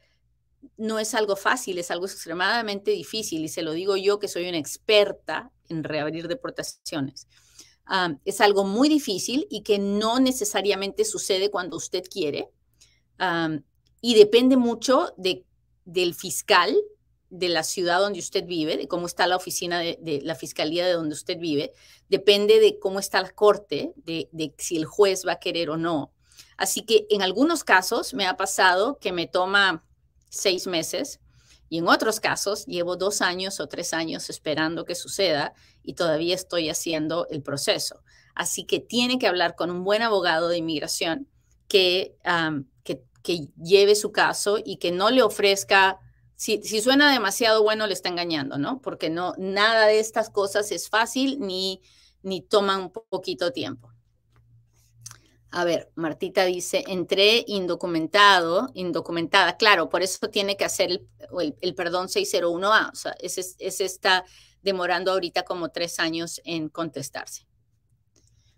no 0.77 0.99
es 0.99 1.15
algo 1.15 1.37
fácil, 1.37 1.79
es 1.79 1.91
algo 1.91 2.07
extremadamente 2.07 2.91
difícil 2.91 3.45
y 3.45 3.49
se 3.49 3.63
lo 3.63 3.73
digo 3.73 3.97
yo 3.97 4.19
que 4.19 4.29
soy 4.29 4.49
una 4.49 4.59
experta 4.59 5.51
en 5.69 5.85
reabrir 5.85 6.29
deportaciones. 6.29 7.27
es 8.25 8.41
algo 8.41 8.65
muy 8.65 8.89
difícil 8.89 9.47
y 9.51 9.63
que 9.63 9.79
no 9.79 10.21
necesariamente 10.21 11.05
sucede 11.05 11.51
cuando 11.51 11.77
usted 11.77 12.05
quiere 12.11 12.49
y 14.01 14.15
depende 14.15 14.57
mucho 14.57 15.15
de, 15.17 15.45
del 15.85 16.15
fiscal 16.15 16.75
de 17.31 17.49
la 17.49 17.63
ciudad 17.63 18.01
donde 18.01 18.19
usted 18.19 18.45
vive, 18.47 18.77
de 18.77 18.89
cómo 18.89 19.07
está 19.07 19.27
la 19.27 19.37
oficina 19.37 19.79
de, 19.79 20.21
la 20.23 20.35
fiscalía 20.35 20.87
de 20.87 20.93
donde 20.93 21.15
usted 21.15 21.39
vive, 21.39 21.73
depende 22.09 22.61
de 22.61 22.79
cómo 22.79 22.99
está 22.99 23.23
la 23.23 23.31
corte, 23.31 23.93
de, 23.97 24.29
de 24.33 24.55
si 24.59 24.77
el 24.77 24.85
juez 24.85 25.27
va 25.27 25.33
a 25.33 25.41
querer 25.41 25.71
o 25.71 25.79
no. 25.79 26.13
Así 26.59 26.83
que 26.83 27.07
en 27.09 27.23
algunos 27.23 27.65
casos 27.65 28.13
me 28.13 28.27
ha 28.27 28.37
pasado 28.37 28.99
que 28.99 29.13
me 29.13 29.27
toma 29.27 29.83
seis 30.33 30.67
meses 30.67 31.21
y 31.69 31.79
en 31.79 31.89
otros 31.89 32.21
casos 32.21 32.67
llevo 32.67 32.97
dos 32.97 33.21
años 33.23 33.61
o 33.61 33.69
tres 33.69 33.93
años 33.93 34.29
esperando 34.31 34.85
que 34.85 34.95
suceda 34.95 35.55
y 35.83 35.95
todavía 35.95 36.35
estoy 36.35 36.69
haciendo 36.69 37.27
el 37.31 37.43
proceso. 37.43 38.03
Así 38.35 38.65
que 38.65 38.81
tiene 38.81 39.19
que 39.19 39.27
hablar 39.27 39.55
con 39.55 39.71
un 39.71 39.85
buen 39.85 40.03
abogado 40.03 40.49
de 40.49 40.59
inmigración 40.59 41.29
que, 41.69 42.17
que, 43.23 43.49
lleve 43.63 43.95
su 43.95 44.11
caso 44.11 44.59
y 44.63 44.77
que 44.77 44.91
no 44.91 45.11
le 45.11 45.23
ofrezca, 45.23 46.01
si, 46.35 46.61
si, 46.63 46.81
suena 46.81 47.13
demasiado 47.13 47.63
bueno, 47.63 47.87
le 47.87 47.93
está 47.93 48.09
engañando, 48.09 48.59
¿no? 48.59 48.83
Porque 48.83 49.11
no, 49.11 49.35
nada 49.39 49.87
de 49.87 50.01
estas 50.01 50.29
cosas 50.29 50.73
es 50.73 50.89
fácil 50.89 51.39
ni, 51.41 51.81
ni 52.23 52.41
toma 52.41 52.79
un 52.79 52.91
poquito 52.91 53.53
tiempo. 53.53 53.92
A 55.53 55.65
ver, 55.65 55.93
Martita 55.95 56.45
dice, 56.47 56.83
entré 56.89 57.45
indocumentado, 57.47 58.71
indocumentada. 58.73 59.59
Claro, 59.59 59.91
por 59.91 60.03
eso 60.03 60.31
tiene 60.31 60.57
que 60.57 60.65
hacer 60.65 61.03
el, 61.61 61.75
perdón 61.75 62.09
601A. 62.09 62.91
O 62.91 62.95
sea, 62.95 63.15
ese, 63.21 63.45
ese 63.59 63.85
está 63.85 64.25
demorando 64.63 65.13
ahorita 65.13 65.45
como 65.45 65.69
tres 65.69 66.01
años 66.01 66.41
en 66.45 66.71
contestarse. 66.71 67.47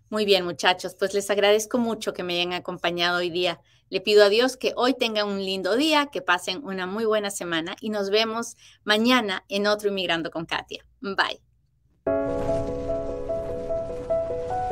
Muy 0.09 0.23
bien, 0.23 0.45
muchachos, 0.45 0.95
pues 0.97 1.13
les 1.13 1.29
agradezco 1.29 1.77
mucho 1.79 2.13
que 2.13 2.23
me 2.23 2.39
hayan 2.39 2.53
acompañado 2.53 3.17
hoy 3.17 3.29
día. 3.29 3.59
Le 3.89 3.99
pido 3.99 4.23
a 4.23 4.29
Dios 4.29 4.55
que 4.55 4.71
hoy 4.77 4.93
tengan 4.93 5.27
un 5.27 5.43
lindo 5.43 5.75
día, 5.75 6.07
que 6.07 6.21
pasen 6.21 6.63
una 6.63 6.87
muy 6.87 7.03
buena 7.03 7.29
semana 7.29 7.75
y 7.81 7.89
nos 7.89 8.09
vemos 8.09 8.55
mañana 8.85 9.43
en 9.49 9.67
otro 9.67 9.89
Inmigrando 9.89 10.31
con 10.31 10.45
Katia. 10.45 10.85
Bye. 11.01 11.41